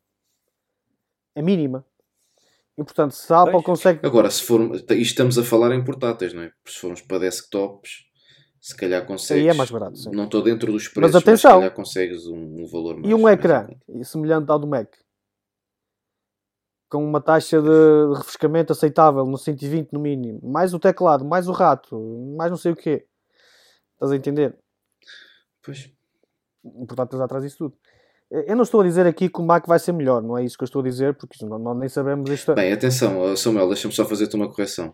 é 1.36 1.42
mínima. 1.42 1.84
E 2.78 2.84
portanto, 2.84 3.10
se 3.10 3.32
a 3.32 3.40
Apple 3.40 3.52
Pois. 3.54 3.64
consegue. 3.64 4.06
Agora, 4.06 4.30
se 4.30 4.42
for, 4.44 4.60
isto 4.76 4.94
estamos 4.94 5.36
a 5.36 5.42
falar 5.42 5.74
em 5.74 5.82
portáteis, 5.84 6.32
não 6.32 6.42
é? 6.42 6.52
Se 6.64 6.78
formos 6.78 7.00
para 7.02 7.18
desktops, 7.18 8.04
se 8.60 8.76
calhar 8.76 9.04
consegues. 9.04 9.42
Aí 9.42 9.48
é 9.48 9.52
mais 9.54 9.68
barato, 9.70 9.98
sim. 9.98 10.10
Não 10.12 10.24
estou 10.24 10.42
dentro 10.42 10.70
dos 10.70 10.84
Mas 10.84 10.92
preços, 10.92 11.12
mas, 11.14 11.22
atenção. 11.22 11.50
se 11.50 11.56
calhar 11.56 11.74
consegues 11.74 12.26
um, 12.28 12.62
um 12.62 12.66
valor 12.66 12.94
mais. 12.94 13.08
E 13.10 13.14
um 13.14 13.22
mais 13.22 13.36
ecrã, 13.36 13.68
e 13.88 14.04
semelhante 14.04 14.48
ao 14.48 14.60
do 14.60 14.68
Mac, 14.68 14.94
com 16.88 17.04
uma 17.04 17.20
taxa 17.20 17.60
de 17.60 18.14
refrescamento 18.16 18.72
aceitável 18.72 19.26
no 19.26 19.36
120 19.36 19.92
no 19.92 19.98
mínimo, 20.00 20.40
mais 20.42 20.72
o 20.72 20.78
teclado, 20.78 21.24
mais 21.24 21.48
o 21.48 21.52
rato, 21.52 21.98
mais 22.36 22.50
não 22.50 22.56
sei 22.56 22.70
o 22.72 22.76
quê. 22.76 23.04
Estás 23.94 24.12
a 24.12 24.16
entender? 24.16 24.56
Pois. 25.62 25.90
O 26.62 26.86
portátil 26.86 27.18
já 27.18 27.26
traz 27.26 27.44
isso 27.44 27.58
tudo. 27.58 27.76
Eu 28.30 28.54
não 28.56 28.62
estou 28.62 28.82
a 28.82 28.84
dizer 28.84 29.06
aqui 29.06 29.28
que 29.30 29.40
o 29.40 29.44
Mac 29.44 29.66
vai 29.66 29.78
ser 29.78 29.92
melhor, 29.92 30.22
não 30.22 30.36
é 30.36 30.44
isso 30.44 30.56
que 30.58 30.62
eu 30.62 30.66
estou 30.66 30.82
a 30.82 30.84
dizer, 30.84 31.14
porque 31.14 31.44
nós 31.46 31.60
nós 31.60 31.78
nem 31.78 31.88
sabemos 31.88 32.28
isto. 32.30 32.54
Bem, 32.54 32.72
atenção, 32.72 33.34
Samuel, 33.36 33.68
deixa-me 33.68 33.94
só 33.94 34.04
fazer-te 34.04 34.36
uma 34.36 34.48
correção. 34.50 34.92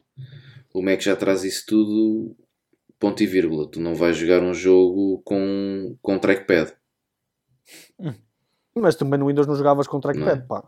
O 0.73 0.81
Mac 0.81 1.01
já 1.01 1.17
traz 1.17 1.43
isso 1.43 1.65
tudo, 1.67 2.37
ponto 2.99 3.23
e 3.23 3.27
vírgula. 3.27 3.69
Tu 3.69 3.81
não 3.81 3.95
vais 3.95 4.17
jogar 4.17 4.41
um 4.43 4.55
jogo 4.55 5.21
com, 5.25 5.97
com 6.01 6.19
trackpad. 6.19 6.73
Mas 8.77 8.95
também 8.97 9.19
no 9.19 9.27
Windows 9.27 9.47
não 9.47 9.55
jogavas 9.57 9.87
com 9.87 10.01
trackpad, 10.01 10.41
Não. 10.41 10.47
pá. 10.47 10.65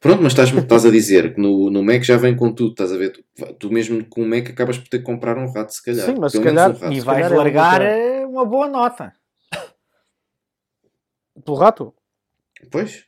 Pronto, 0.00 0.22
mas 0.22 0.32
estás, 0.32 0.48
estás 0.50 0.86
a 0.86 0.90
dizer 0.90 1.34
que 1.34 1.40
no, 1.40 1.68
no 1.68 1.82
Mac 1.82 2.02
já 2.02 2.16
vem 2.16 2.34
com 2.34 2.50
tudo, 2.52 2.70
estás 2.70 2.90
a 2.90 2.96
ver? 2.96 3.10
Tu, 3.12 3.22
tu 3.58 3.70
mesmo 3.70 4.02
com 4.06 4.22
o 4.22 4.26
Mac 4.26 4.48
acabas 4.48 4.78
por 4.78 4.88
ter 4.88 4.98
que 5.00 5.04
comprar 5.04 5.36
um 5.36 5.52
rato, 5.52 5.74
se 5.74 5.84
calhar. 5.84 6.06
Sim, 6.06 6.14
mas 6.18 6.32
Pelo 6.32 6.44
se 6.44 6.48
calhar- 6.48 6.70
um 6.70 6.72
rato. 6.74 6.92
E 6.94 7.00
vais 7.00 7.18
calhar 7.18 7.32
é 7.32 7.36
largar 7.36 7.82
eh, 7.82 8.24
uma 8.24 8.44
boa 8.46 8.66
nota. 8.68 9.12
Pelo 11.48 11.56
rato? 11.58 11.94
Pois. 12.70 13.04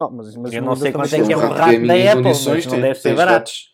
Ah, 0.00 0.08
mas, 0.10 0.34
mas 0.36 0.52
Eu 0.52 0.62
não 0.62 0.74
Windows 0.74 0.78
sei 0.80 0.92
quanto 0.92 1.06
é 1.06 1.10
tem 1.18 1.26
que 1.26 1.32
é 1.32 1.36
um 1.36 1.40
rato 1.40 1.54
rato 1.54 1.70
gaming 1.72 1.86
da 1.86 2.12
Apple, 2.12 2.22
mas 2.24 2.46
não 2.66 2.72
tem- 2.72 2.80
deve 2.80 2.98
ser 2.98 3.14
barato. 3.14 3.34
ratos- 3.34 3.72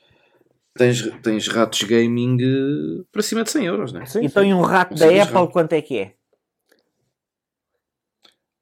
Tens, 0.76 1.02
tens 1.22 1.48
ratos 1.48 1.82
gaming 1.82 2.36
eh, 2.40 3.04
para 3.10 3.22
cima 3.22 3.42
de 3.42 3.50
100 3.50 3.64
euros, 3.66 3.92
não 3.92 4.00
é? 4.02 4.06
Sim, 4.06 4.20
Então, 4.24 4.42
sim. 4.42 4.50
e 4.50 4.54
um 4.54 4.60
rato 4.60 4.94
da 4.94 5.06
Apple, 5.06 5.34
rato. 5.34 5.48
quanto 5.52 5.72
é 5.72 5.82
que 5.82 5.98
é? 5.98 6.14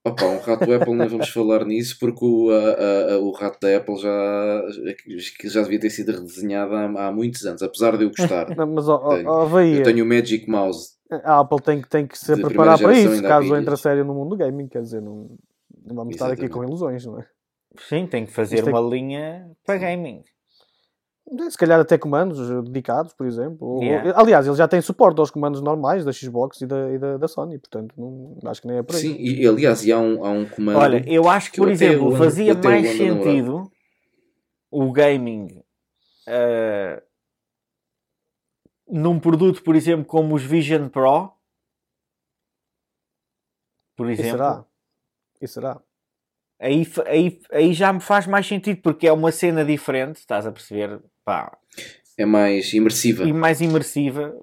Opa, 0.05 0.25
um 0.25 0.39
rato 0.39 0.73
Apple 0.73 0.95
nem 0.95 1.09
vamos 1.09 1.29
falar 1.31 1.65
nisso 1.65 1.97
porque 1.99 2.25
o, 2.25 2.51
a, 2.51 3.15
a, 3.15 3.19
o 3.19 3.33
rato 3.33 3.59
da 3.61 3.77
Apple 3.77 3.97
já, 3.97 4.63
já 5.45 5.63
devia 5.63 5.81
ter 5.81 5.91
sido 5.91 6.13
redesenhado 6.13 6.75
há, 6.75 7.09
há 7.09 7.13
muitos 7.13 7.45
anos, 7.45 7.61
apesar 7.61 7.97
de 7.99 8.05
eu 8.05 8.11
gostar. 8.11 8.49
Não, 8.57 8.67
mas 8.69 8.89
ó, 8.89 9.17
Tenho. 9.17 9.29
ó, 9.29 9.61
Eu 9.61 9.83
tenho 9.83 10.05
o 10.05 10.09
Magic 10.09 10.49
Mouse. 10.49 10.96
A 11.11 11.41
Apple 11.41 11.61
tem, 11.61 11.81
que- 11.83 11.89
tem 11.89 12.07
que 12.07 12.19
se 12.19 12.35
de 12.35 12.43
preparar 12.43 12.79
para 12.79 12.93
isso, 12.99 13.23
caso 13.23 13.55
entre 13.57 13.73
a 13.75 13.77
sério 13.77 14.05
no 14.05 14.15
mundo 14.15 14.31
do 14.31 14.37
gaming, 14.37 14.67
quer 14.69 14.83
dizer, 14.83 15.01
não, 15.01 15.29
não 15.87 15.95
vamos 15.97 16.15
estar 16.15 16.27
aqui 16.27 16.43
Exatamente. 16.45 16.53
com 16.53 16.65
ilusões, 16.65 17.07
não 17.07 17.19
é? 17.21 17.27
Sim, 17.79 18.07
tem 18.07 18.25
que 18.27 18.33
fazer 18.33 18.57
Isto 18.57 18.69
é- 18.69 18.73
uma 18.73 18.81
linha 18.81 19.51
para 19.65 19.77
gaming. 19.79 20.23
Se 21.51 21.59
calhar 21.59 21.81
até 21.81 21.99
comandos 21.99 22.49
dedicados, 22.65 23.13
por 23.13 23.27
exemplo. 23.27 23.67
Ou- 23.67 23.83
Yeah. 23.83 24.13
aliás, 24.17 24.47
ele 24.47 24.55
já 24.57 24.69
tem 24.69 24.81
suporte 24.81 25.19
aos 25.19 25.29
comandos 25.31 25.61
normais 25.61 26.05
da 26.05 26.13
Xbox 26.13 26.61
e 26.61 26.67
da, 26.67 26.91
e 26.93 26.99
da, 26.99 27.17
da 27.17 27.27
Sony, 27.29 27.59
portanto, 27.59 27.93
não, 27.99 28.39
acho 28.49 28.61
que 28.63 28.69
nem 28.69 28.79
é 28.79 28.83
por 28.85 28.95
aí. 28.95 29.03
Sim, 29.03 29.17
e 29.19 29.45
aliás, 29.47 29.85
e 29.85 29.91
há 29.93 29.99
um, 29.99 30.25
há 30.25 30.31
um 30.31 30.45
comando. 30.49 30.79
Olha, 30.79 31.05
eu 31.05 31.29
acho 31.29 31.51
que, 31.51 31.59
por 31.59 31.69
exemplo, 31.69 32.15
fazia 32.17 32.55
mais 32.55 32.89
sentido 32.97 33.69
o 34.71 34.93
gaming 34.93 35.63
eh, 36.29 37.03
num 38.89 39.19
produto, 39.19 39.63
por 39.63 39.75
exemplo, 39.77 40.05
como 40.05 40.35
os 40.35 40.43
Vision 40.43 40.89
Pro. 40.89 41.33
Por 43.97 44.09
E 44.09 44.13
exemplo, 44.13 44.31
será? 44.31 44.65
E 45.41 45.49
será? 45.49 45.81
aí, 46.61 46.87
aí, 47.07 47.41
aí 47.51 47.73
já 47.75 47.93
me 47.93 48.01
faz 48.01 48.27
mais 48.27 48.47
sentido 48.47 48.81
porque 48.83 49.07
é 49.07 49.13
uma 49.13 49.33
cena 49.33 49.65
diferente, 49.65 50.17
estás 50.17 50.47
a 50.47 50.53
perceber? 50.53 51.01
Pá, 51.25 51.57
É 52.19 52.25
mais 52.25 52.73
imersiva. 52.73 53.25
e 53.27 53.33
mais 53.33 53.61
imersiva, 53.61 54.35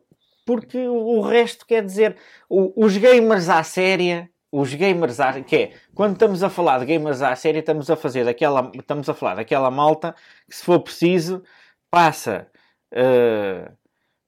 porque 0.45 0.77
o 0.87 1.21
resto 1.21 1.65
quer 1.65 1.83
dizer, 1.85 2.17
o- 2.49 2.73
os 2.85 2.95
gamers 2.97 3.49
à 3.49 3.63
séria, 3.63 4.29
os 4.51 4.73
gamers 4.73 5.19
à, 5.19 5.41
que 5.41 5.55
é, 5.55 5.73
quando 5.95 6.13
estamos 6.13 6.43
a 6.43 6.49
falar 6.49 6.79
de 6.79 6.85
gamers 6.85 7.21
à 7.21 7.35
séria, 7.35 7.59
estamos 7.59 7.89
a 7.89 7.95
fazer 7.95 8.25
daquela, 8.25 8.71
estamos 8.75 9.07
a 9.09 9.13
falar 9.13 9.35
daquela 9.35 9.71
malta 9.71 10.15
que 10.47 10.55
se 10.55 10.63
for 10.63 10.79
preciso, 10.81 11.43
passa 11.89 12.51
eh, 12.91 13.71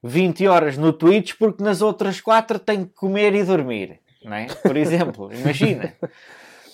20 0.08 0.48
horas 0.48 0.78
no 0.78 0.94
Twitch 0.94 1.34
porque 1.40 1.64
nas 1.64 1.82
outras 1.82 2.22
4 2.22 2.60
tem 2.60 2.86
que 2.86 2.94
comer 2.94 3.34
e 3.34 3.44
dormir, 3.44 4.00
não 4.24 4.36
é? 4.36 4.46
Por 4.48 4.78
exemplo, 4.78 5.32
imagina. 5.34 5.94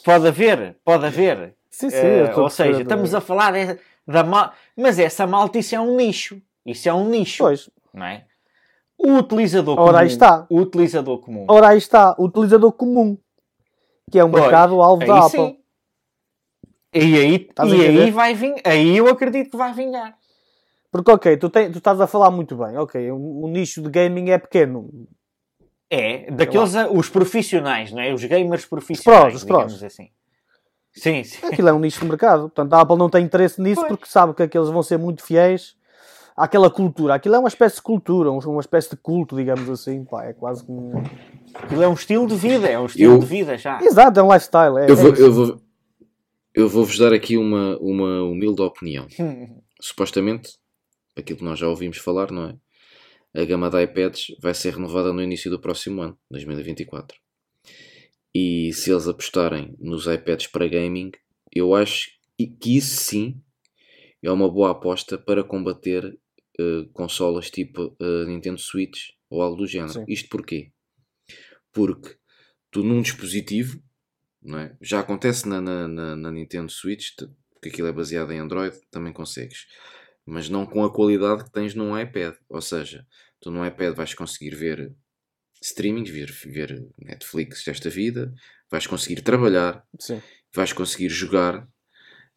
Pode 0.03 0.27
haver, 0.27 0.77
pode 0.83 1.05
haver. 1.05 1.55
Sim, 1.69 1.89
sim. 1.89 1.97
Estou 2.27 2.43
ou 2.43 2.49
seja, 2.49 2.81
estamos 2.81 3.13
a 3.15 3.21
falar 3.21 3.53
de- 3.53 3.79
da 4.07 4.23
mal... 4.23 4.51
Mas 4.75 4.99
essa 4.99 5.25
malta, 5.25 5.57
isso 5.59 5.73
é 5.75 5.79
um 5.79 5.95
nicho. 5.95 6.41
Isso 6.65 6.89
é 6.89 6.93
um 6.93 7.07
nicho, 7.09 7.43
Pois, 7.43 7.69
não 7.93 8.05
é? 8.05 8.25
O 8.97 9.13
utilizador 9.17 9.79
Ora, 9.79 9.87
comum... 9.93 9.97
aí 9.99 10.07
está. 10.07 10.45
O 10.49 10.59
utilizador 10.59 11.17
comum. 11.19 11.45
ora 11.49 11.69
aí 11.69 11.77
está, 11.77 12.13
o 12.19 12.25
utilizador 12.25 12.71
comum, 12.73 13.17
que 14.11 14.19
é 14.19 14.23
o 14.23 14.29
Pois, 14.29 14.43
mercado-alvo 14.43 15.05
da 15.05 15.13
aí 15.13 15.19
Apple. 15.21 15.39
sim. 15.39 15.57
E 16.93 16.99
aí, 17.17 17.35
Estás 17.49 17.71
e 17.71 17.81
aí 17.85 18.11
vai 18.11 18.33
vir... 18.35 18.55
Aí 18.65 18.97
eu 18.97 19.07
acredito 19.07 19.51
que 19.51 19.57
vai 19.57 19.71
vingar. 19.73 20.13
Porque, 20.91 21.09
ok, 21.11 21.37
tu, 21.37 21.49
tem- 21.49 21.71
tu 21.71 21.77
estás 21.77 21.99
a 22.01 22.07
falar 22.07 22.29
muito 22.31 22.55
bem, 22.57 22.77
ok, 22.77 23.11
o, 23.11 23.43
o 23.43 23.47
nicho 23.47 23.81
de 23.81 23.89
gaming 23.89 24.29
é 24.29 24.37
pequeno. 24.37 24.89
É, 25.89 26.29
daqueles... 26.31 26.75
a- 26.75 26.89
Os 26.91 27.09
profissionais, 27.09 27.91
não 27.91 28.01
é? 28.01 28.13
Os 28.13 28.23
gamers 28.23 28.65
profissionais, 28.65 29.35
os 29.35 29.43
prós. 29.43 29.73
digamos 29.73 29.83
assim. 29.83 30.09
Sim, 30.93 31.23
sim. 31.23 31.45
Aquilo 31.45 31.69
é 31.69 31.73
um 31.73 31.79
nicho 31.79 32.01
de 32.01 32.05
mercado. 32.05 32.41
Portanto, 32.43 32.73
a 32.73 32.81
Apple 32.81 32.97
não 32.97 33.09
tem 33.09 33.23
interesse 33.23 33.61
nisso 33.61 33.79
Pois. 33.81 33.87
porque 33.87 34.05
sabe 34.09 34.33
que 34.33 34.43
aqueles 34.43 34.67
vão 34.69 34.83
ser 34.83 34.97
muito 34.97 35.23
fiéis 35.23 35.77
àquela 36.35 36.69
cultura. 36.69 37.13
Aquilo 37.15 37.35
é 37.35 37.39
uma 37.39 37.47
espécie 37.47 37.77
de 37.77 37.81
cultura, 37.81 38.29
um- 38.29 38.39
uma 38.39 38.59
espécie 38.59 38.89
de 38.89 38.97
culto, 38.97 39.35
digamos 39.37 39.69
assim. 39.69 40.03
Pá, 40.03 40.25
é 40.25 40.33
quase 40.33 40.65
como... 40.65 40.91
Aquilo 41.53 41.83
é 41.83 41.87
um 41.87 41.93
estilo 41.93 42.27
de 42.27 42.35
vida, 42.35 42.67
é 42.67 42.77
um 42.77 42.85
estilo 42.85 43.13
Eu- 43.13 43.19
de 43.19 43.25
vida 43.25 43.57
já. 43.57 43.81
Exato, 43.81 44.19
é 44.19 44.23
um 44.23 44.33
lifestyle. 44.33 44.77
É, 44.77 44.89
Eu 44.89 44.93
é 44.93 44.95
vou, 44.95 45.13
isso. 45.13 45.21
eu 45.21 45.31
vou, 45.33 45.61
eu 46.53 46.69
vou-vos 46.69 46.97
dar 46.99 47.13
aqui 47.13 47.37
uma, 47.37 47.77
uma 47.79 48.23
humilde 48.23 48.61
opinião. 48.61 49.07
Supostamente, 49.79 50.59
aquilo 51.15 51.39
que 51.39 51.45
nós 51.45 51.59
já 51.59 51.67
ouvimos 51.67 51.97
falar, 51.97 52.31
não 52.31 52.49
é? 52.49 53.41
A 53.41 53.45
gama 53.45 53.69
de 53.69 53.81
iPads 53.83 54.35
vai 54.41 54.53
ser 54.53 54.73
renovada 54.75 55.13
no 55.13 55.21
início 55.21 55.49
do 55.51 55.59
próximo 55.59 56.01
ano, 56.01 56.17
2024. 56.29 57.17
E 58.33 58.71
se 58.73 58.91
eles 58.91 59.07
apostarem 59.07 59.75
nos 59.79 60.07
iPads 60.07 60.47
para 60.47 60.67
gaming, 60.67 61.11
eu 61.53 61.75
acho 61.75 62.11
que 62.37 62.77
isso 62.77 63.01
sim 63.03 63.41
é 64.23 64.31
uma 64.31 64.49
boa 64.49 64.71
aposta 64.71 65.17
para 65.17 65.43
combater 65.43 66.17
eh, 66.59 66.87
consolas 66.93 67.49
tipo 67.51 67.95
eh, 67.99 68.25
Nintendo 68.25 68.59
Switch 68.59 69.09
ou 69.29 69.41
algo 69.41 69.57
do 69.57 69.67
género. 69.67 69.93
Sim. 69.93 70.05
Isto 70.07 70.29
porquê? 70.29 70.71
Porque 71.71 72.15
tu 72.71 72.83
num 72.83 73.01
dispositivo, 73.01 73.81
não 74.41 74.59
é? 74.59 74.77
já 74.81 74.99
acontece 75.01 75.47
na, 75.47 75.61
na, 75.61 75.87
na- 75.87 76.15
na 76.15 76.31
Nintendo 76.31 76.71
Switch, 76.71 77.11
porque 77.53 77.69
aquilo 77.69 77.87
é 77.87 77.93
baseado 77.93 78.31
em 78.31 78.39
Android, 78.39 78.75
também 78.91 79.13
consegues. 79.13 79.67
Mas 80.25 80.49
não 80.49 80.65
com 80.65 80.83
a 80.83 80.93
qualidade 80.93 81.43
que 81.43 81.51
tens 81.51 81.73
num 81.73 81.97
iPad. 81.97 82.35
Ou 82.49 82.61
seja, 82.61 83.05
tu 83.39 83.49
num 83.51 83.65
iPad 83.65 83.95
vais 83.95 84.13
conseguir 84.13 84.55
ver 84.55 84.93
streamings, 85.61 86.09
ver, 86.09 86.31
ver 86.45 86.87
Netflix 86.99 87.63
desta 87.63 87.89
vida, 87.89 88.33
vais 88.69 88.87
conseguir 88.87 89.21
trabalhar, 89.21 89.85
Sim. 89.99 90.21
vais 90.53 90.73
conseguir 90.73 91.09
jogar, 91.09 91.67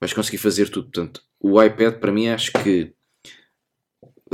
vais 0.00 0.12
conseguir 0.12 0.38
fazer 0.38 0.68
tudo. 0.68 0.90
Portanto, 0.90 1.22
o 1.40 1.62
iPad 1.62 1.98
para 1.98 2.12
mim 2.12 2.28
acho 2.28 2.52
que 2.52 2.94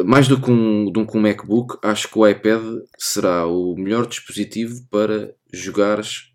mais 0.04 0.28
do 0.28 0.40
que 0.40 0.50
um, 0.50 0.90
do 0.90 1.06
que 1.06 1.16
um 1.16 1.20
MacBook, 1.20 1.78
acho 1.82 2.08
que 2.08 2.18
o 2.18 2.26
iPad 2.26 2.62
será 2.96 3.46
o 3.46 3.74
melhor 3.76 4.06
dispositivo 4.06 4.86
para 4.88 5.34
jogares 5.52 6.32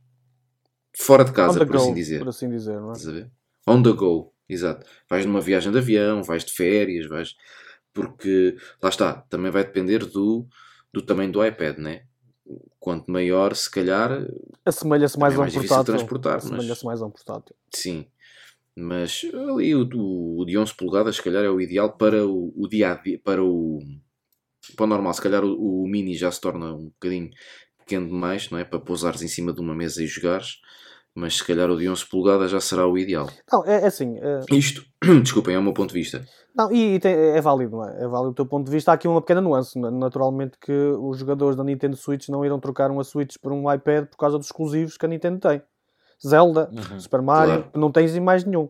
fora 0.96 1.24
de 1.24 1.32
casa, 1.32 1.66
por 1.66 1.68
go, 1.68 1.78
assim 1.78 1.94
dizer. 1.94 2.20
por 2.20 2.30
assim 2.30 2.50
dizer, 2.50 2.80
não 2.80 2.92
é? 2.92 3.30
On 3.68 3.82
the 3.82 3.92
go, 3.92 4.34
exato. 4.48 4.86
Vais 5.10 5.26
numa 5.26 5.42
viagem 5.42 5.72
de 5.72 5.78
avião, 5.78 6.24
vais 6.24 6.44
de 6.46 6.52
férias, 6.54 7.08
vais. 7.08 7.36
Porque 7.94 8.58
lá 8.82 8.90
está, 8.90 9.14
também 9.30 9.52
vai 9.52 9.64
depender 9.64 10.00
do, 10.06 10.48
do 10.94 11.02
tamanho 11.02 11.32
do 11.32 11.46
iPad, 11.46 11.78
né? 11.78 12.04
Quanto 12.80 13.10
maior, 13.10 13.56
se 13.56 13.70
calhar, 13.72 14.12
Assemelha-se 14.66 15.18
mais 15.18 15.34
é 15.34 15.38
a 15.38 15.42
um 15.42 15.50
portátil. 15.52 15.84
transportar, 15.86 16.34
mas- 16.36 16.46
Assemelha-se 16.46 16.86
mais 16.86 17.02
a 17.02 17.06
um 17.06 17.12
portátil. 17.12 17.56
sim. 17.74 18.06
Mas 18.78 19.22
ali 19.34 19.74
o, 19.74 19.88
o, 19.96 20.42
o 20.42 20.46
de 20.46 20.58
11 20.58 20.74
polegadas, 20.76 21.16
se 21.16 21.24
calhar, 21.24 21.44
é 21.46 21.50
o 21.50 21.62
ideal 21.62 21.96
para 21.98 22.28
o, 22.28 22.54
o 22.58 22.68
dia 22.68 22.92
a 22.92 22.96
dia, 22.96 23.18
para 23.24 23.42
o, 23.42 23.80
para 24.76 24.84
o 24.84 24.88
normal. 24.88 25.14
Se 25.14 25.22
calhar 25.22 25.44
o, 25.46 25.84
o 25.84 25.88
mini 25.88 26.14
já 26.16 26.30
se 26.32 26.42
torna 26.42 26.74
um 26.74 26.86
bocadinho 26.86 27.30
pequeno 27.80 28.08
demais, 28.08 28.50
não 28.50 28.60
é? 28.60 28.66
Para 28.66 28.80
pousares 28.80 29.22
em 29.22 29.28
cima 29.30 29.54
de 29.54 29.62
uma 29.62 29.74
mesa 29.74 30.04
e 30.04 30.08
jogares. 30.08 30.60
Mas 31.18 31.38
se 31.38 31.44
calhar 31.46 31.72
o 31.72 31.78
de 31.78 31.90
11 31.90 32.06
polegadas 32.10 32.52
já 32.52 32.60
será 32.60 32.86
o 32.86 32.98
ideal. 32.98 33.30
Não, 33.52 33.64
é, 33.66 33.84
é 33.84 33.88
assim. 33.88 34.18
é- 34.20 34.42
Isto, 34.54 34.84
desculpem, 35.24 35.56
é 35.56 35.60
o 35.60 35.64
meu 35.64 35.74
ponto 35.74 35.94
de 35.94 36.00
vista. 36.00 36.26
Não, 36.54 36.70
e, 36.72 36.96
e 36.96 37.00
tem- 37.00 37.14
é 37.14 37.40
válido, 37.42 37.78
não 37.78 37.88
é? 37.88 38.04
É 38.04 38.08
válido 38.08 38.32
o 38.32 38.34
teu 38.34 38.46
ponto 38.46 38.66
de 38.66 38.72
vista. 38.72 38.92
Há 38.92 38.96
aqui 38.96 39.08
uma 39.08 39.22
pequena 39.22 39.40
nuance. 39.42 39.80
na- 39.80 39.90
Naturalmente 39.92 40.58
que 40.60 40.72
os 40.74 41.18
jogadores 41.18 41.56
da 41.56 41.64
Nintendo 41.64 41.96
Switch 41.96 42.28
não 42.28 42.44
irão 42.46 42.60
trocar 42.60 42.92
uma 42.92 43.04
Switch 43.06 43.36
por 43.42 43.52
um 43.54 43.72
iPad 43.74 44.06
por 44.08 44.18
causa 44.18 44.38
dos 44.38 44.48
exclusivos 44.48 44.98
que 44.98 45.06
a 45.06 45.10
Nintendo 45.10 45.40
tem. 45.40 45.62
Zelda, 46.26 46.70
Uhum. 46.72 47.00
Super 47.00 47.22
Mario, 47.22 47.54
Claro. 47.64 47.70
não 47.76 47.92
tens 47.92 48.16
em 48.16 48.20
mais 48.20 48.44
nenhum. 48.44 48.68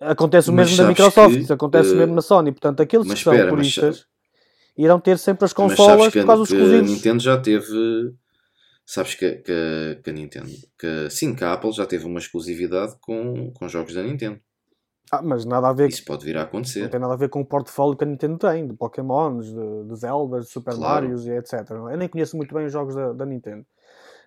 Acontece 0.00 0.48
o 0.48 0.52
Mas 0.52 0.68
mesmo 0.70 0.82
da 0.84 0.88
Microsoft, 0.88 1.34
que, 1.34 1.40
isso 1.42 1.52
acontece 1.52 1.92
eh, 1.92 1.96
mesmo 1.96 2.14
na 2.14 2.22
Sony. 2.22 2.52
Portanto, 2.52 2.80
aqueles 2.80 3.06
mas 3.06 3.18
que 3.18 3.24
são 3.24 3.32
espera, 3.34 3.50
mas 3.54 3.58
puristas 3.74 4.06
irão 4.76 4.98
ter 4.98 5.18
sempre 5.18 5.44
as 5.44 5.52
Mas 5.52 5.76
consolas 5.76 6.12
por 6.12 6.24
causa 6.24 6.40
dos 6.42 6.48
que 6.48 6.54
a 6.54 6.58
exclusivos. 6.58 6.90
Nintendo 6.90 7.22
já 7.22 7.36
teve. 7.38 8.14
Sabes 8.92 9.14
que, 9.14 9.36
que, 9.36 10.00
que 10.02 10.10
a 10.10 10.12
Nintendo. 10.12 10.50
Que, 10.76 11.08
sim, 11.10 11.32
que 11.32 11.44
a 11.44 11.52
Apple 11.52 11.70
já 11.70 11.86
teve 11.86 12.06
uma 12.06 12.18
exclusividade 12.18 12.96
com, 13.00 13.52
com 13.52 13.68
jogos 13.68 13.94
da 13.94 14.02
Nintendo. 14.02 14.40
Ah, 15.12 15.22
mas 15.22 15.44
nada 15.44 15.68
a 15.68 15.72
ver, 15.72 15.88
Isso 15.90 16.04
pode 16.04 16.24
vir 16.24 16.36
a 16.36 16.40
não 16.40 16.46
acontecer. 16.46 16.88
tem 16.88 16.98
nada 16.98 17.14
a 17.14 17.16
ver 17.16 17.28
com 17.28 17.40
o 17.40 17.44
portfólio 17.46 17.96
que 17.96 18.02
a 18.02 18.06
Nintendo 18.06 18.36
tem, 18.38 18.66
de 18.66 18.74
Pokémons, 18.74 19.46
de, 19.46 19.84
de 19.88 19.94
Zelda, 19.96 20.40
de 20.40 20.46
Super 20.46 20.74
Claro. 20.74 21.04
Marios 21.06 21.24
e 21.24 21.30
etc. 21.30 21.70
não 21.70 21.88
é? 21.88 21.94
Eu 21.94 21.98
nem 21.98 22.08
conheço 22.08 22.36
muito 22.36 22.52
bem 22.52 22.66
os 22.66 22.72
jogos 22.72 22.96
da, 22.96 23.12
da 23.12 23.24
Nintendo. 23.26 23.64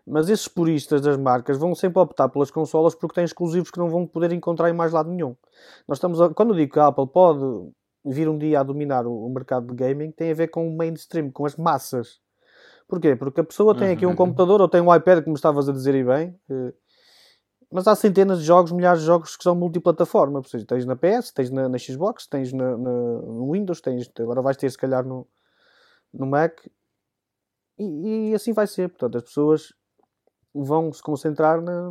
Mas 0.08 0.30
esses 0.30 0.47
puristas 0.47 1.02
das 1.02 1.17
marcas 1.17 1.58
vão 1.58 1.76
sempre 1.76 1.99
optar 2.02 2.30
pelas 2.30 2.49
consolas 2.52 2.95
porque 2.95 3.15
têm 3.15 3.26
exclusivos 3.26 3.69
que 3.69 3.80
não 3.80 3.89
vão 3.89 4.08
poder 4.08 4.32
encontrar 4.32 4.69
em 4.69 4.73
mais 4.73 4.93
lado 4.93 5.10
nenhum. 5.10 5.36
Nós 5.88 5.97
estamos 5.97 6.21
a- 6.21 6.30
Quando 6.34 6.52
eu 6.54 6.58
digo 6.58 6.71
que 6.73 6.80
a 6.80 6.88
Apple 6.88 7.08
pode 7.08 7.41
vir 8.06 8.30
um 8.30 8.38
dia 8.38 8.62
a 8.62 8.63
dominar 8.63 9.06
o, 9.06 9.26
o 9.26 9.30
mercado 9.34 9.67
de 9.67 9.73
gaming, 9.76 10.12
tem 10.12 10.32
a 10.32 10.36
ver 10.36 10.47
com 10.49 10.65
o 10.67 10.76
mainstream, 10.78 11.30
com 11.32 11.45
as 11.45 11.56
massas. 11.58 12.19
Porquê? 12.94 13.16
Porque 13.16 13.42
a 13.42 13.44
pessoa 13.44 13.76
tem 13.76 13.90
aqui 13.92 14.06
um 14.06 14.10
Uhum. 14.10 14.16
computador 14.16 14.62
ou 14.62 14.68
tem 14.70 14.80
um 14.80 14.94
iPad, 14.94 15.24
como 15.24 15.36
estavas 15.36 15.68
a 15.68 15.72
dizer 15.74 15.96
e 15.96 16.04
bem, 16.04 16.40
eh, 16.48 16.74
mas 17.72 17.88
há 17.88 17.96
centenas 17.96 18.38
de 18.40 18.46
jogos, 18.46 18.72
milhares 18.72 19.00
de 19.02 19.08
jogos 19.08 19.36
que 19.36 19.42
são 19.44 19.56
multiplataforma. 19.56 20.38
Ou 20.38 20.44
seja, 20.44 20.64
tens 20.64 20.86
na 20.86 20.96
PS, 20.96 21.34
tens 21.34 21.50
na, 21.50 21.68
na 21.68 21.78
Xbox, 21.80 22.28
tens 22.28 22.54
na, 22.54 22.78
na- 22.78 23.22
no 23.22 23.52
Windows, 23.52 23.82
tens, 23.82 24.08
agora 24.20 24.44
vais 24.44 24.58
ter 24.58 24.70
se 24.70 24.78
calhar 24.78 25.04
no, 25.04 25.28
no 26.14 26.28
Mac. 26.28 26.60
E, 27.80 28.30
e 28.30 28.36
assim 28.36 28.54
vai 28.54 28.68
ser. 28.68 28.90
Portanto, 28.90 29.18
as 29.18 29.24
pessoas 29.24 29.74
vão 30.54 30.94
se 30.94 31.02
concentrar 31.02 31.60
na, 31.64 31.90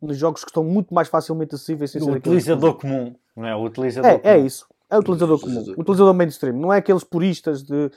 nos 0.00 0.16
jogos 0.16 0.44
que 0.44 0.50
estão 0.50 0.62
muito 0.62 0.94
mais 0.94 1.08
facilmente 1.08 1.56
acessíveis 1.56 1.90
sem 1.90 2.00
O 2.00 2.12
utilizador 2.12 2.74
comum, 2.76 3.16
não 3.34 3.46
é? 3.46 3.56
O 3.56 3.64
utilizador 3.64 4.10
é, 4.12 4.14
é 4.22 4.34
comum. 4.34 4.46
isso. 4.46 4.66
É 4.88 4.96
o 4.96 5.00
utilizador 5.00 5.34
Utilizador 5.38 5.40
comum. 5.40 5.64
comum. 5.64 5.74
O 5.78 5.82
utilizador 5.82 6.14
mainstream. 6.14 6.56
Não 6.56 6.72
é 6.72 6.78
aqueles 6.78 7.02
puristas 7.02 7.64
de, 7.64 7.90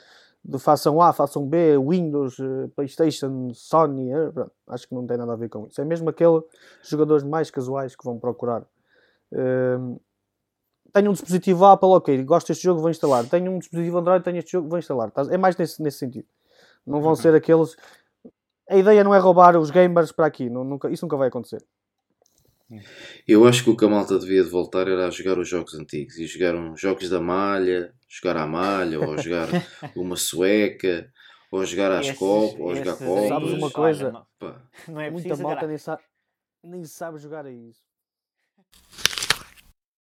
de 0.43 0.57
façam 0.59 1.01
A, 1.01 1.11
façam 1.11 1.45
B, 1.45 1.77
Windows, 1.77 2.39
eh, 2.39 2.67
Playstation, 2.75 3.51
Sony, 3.53 4.11
eh, 4.11 4.31
acho 4.67 4.87
que 4.87 4.95
não 4.95 5.05
tem 5.05 5.17
nada 5.17 5.33
a 5.33 5.35
ver 5.35 5.49
com 5.49 5.67
isso. 5.67 5.81
É 5.81 5.85
mesmo 5.85 6.09
aquele 6.09 6.41
jogadores 6.81 7.23
mais 7.23 7.51
casuais 7.51 7.95
que 7.95 8.03
vão 8.03 8.17
procurar. 8.17 8.63
Uh, 9.31 9.99
tenho 10.93 11.09
um 11.09 11.13
dispositivo 11.13 11.65
Apple, 11.65 11.89
ok, 11.89 12.23
gosto 12.23 12.47
deste 12.47 12.63
jogo, 12.63 12.79
vou 12.79 12.89
instalar. 12.89 13.25
Tenho 13.25 13.51
um 13.51 13.59
dispositivo 13.59 13.97
Android, 13.97 14.23
tenho 14.23 14.37
este 14.37 14.53
jogo, 14.53 14.69
vou 14.69 14.79
instalar. 14.79 15.11
É 15.29 15.37
mais 15.37 15.57
nesse, 15.57 15.81
nesse 15.81 15.97
sentido. 15.97 16.27
Não 16.85 17.01
vão 17.01 17.09
uhum. 17.09 17.15
ser 17.15 17.35
aqueles. 17.35 17.75
A 18.69 18.77
ideia 18.77 19.03
não 19.03 19.13
é 19.13 19.19
roubar 19.19 19.57
os 19.57 19.69
gamers 19.69 20.11
para 20.11 20.25
aqui, 20.25 20.49
não, 20.49 20.63
nunca, 20.63 20.89
isso 20.89 21.05
nunca 21.05 21.17
vai 21.17 21.27
acontecer. 21.27 21.61
Eu 23.27 23.47
acho 23.47 23.63
que 23.63 23.69
o 23.69 23.77
que 23.77 23.85
a 23.85 23.89
malta 23.89 24.19
devia 24.19 24.43
de 24.43 24.49
voltar 24.49 24.87
era 24.87 25.07
a 25.07 25.09
jogar 25.09 25.39
os 25.39 25.47
jogos 25.47 25.73
antigos 25.73 26.17
e 26.17 26.27
jogar 26.27 26.55
uns 26.55 26.79
jogos 26.79 27.09
da 27.09 27.19
malha, 27.19 27.93
jogar 28.07 28.37
à 28.37 28.45
malha, 28.45 28.99
ou 28.99 29.17
jogar 29.17 29.47
uma 29.95 30.15
sueca, 30.15 31.09
ou 31.51 31.65
jogar 31.65 31.91
às 31.91 32.11
copas, 32.11 32.59
ou 32.59 32.75
jogar 32.75 32.97
copas. 32.97 33.27
Sabes 33.29 33.51
uma 33.53 33.71
coisa? 33.71 34.07
Olha, 34.07 34.27
não, 34.41 34.93
não 34.95 35.01
é 35.01 35.09
Muita 35.09 35.37
malta 35.37 35.67
nem 35.67 35.77
sabe, 35.77 36.03
nem 36.63 36.83
sabe 36.83 37.17
jogar 37.19 37.45
a 37.45 37.51
isso. 37.51 37.87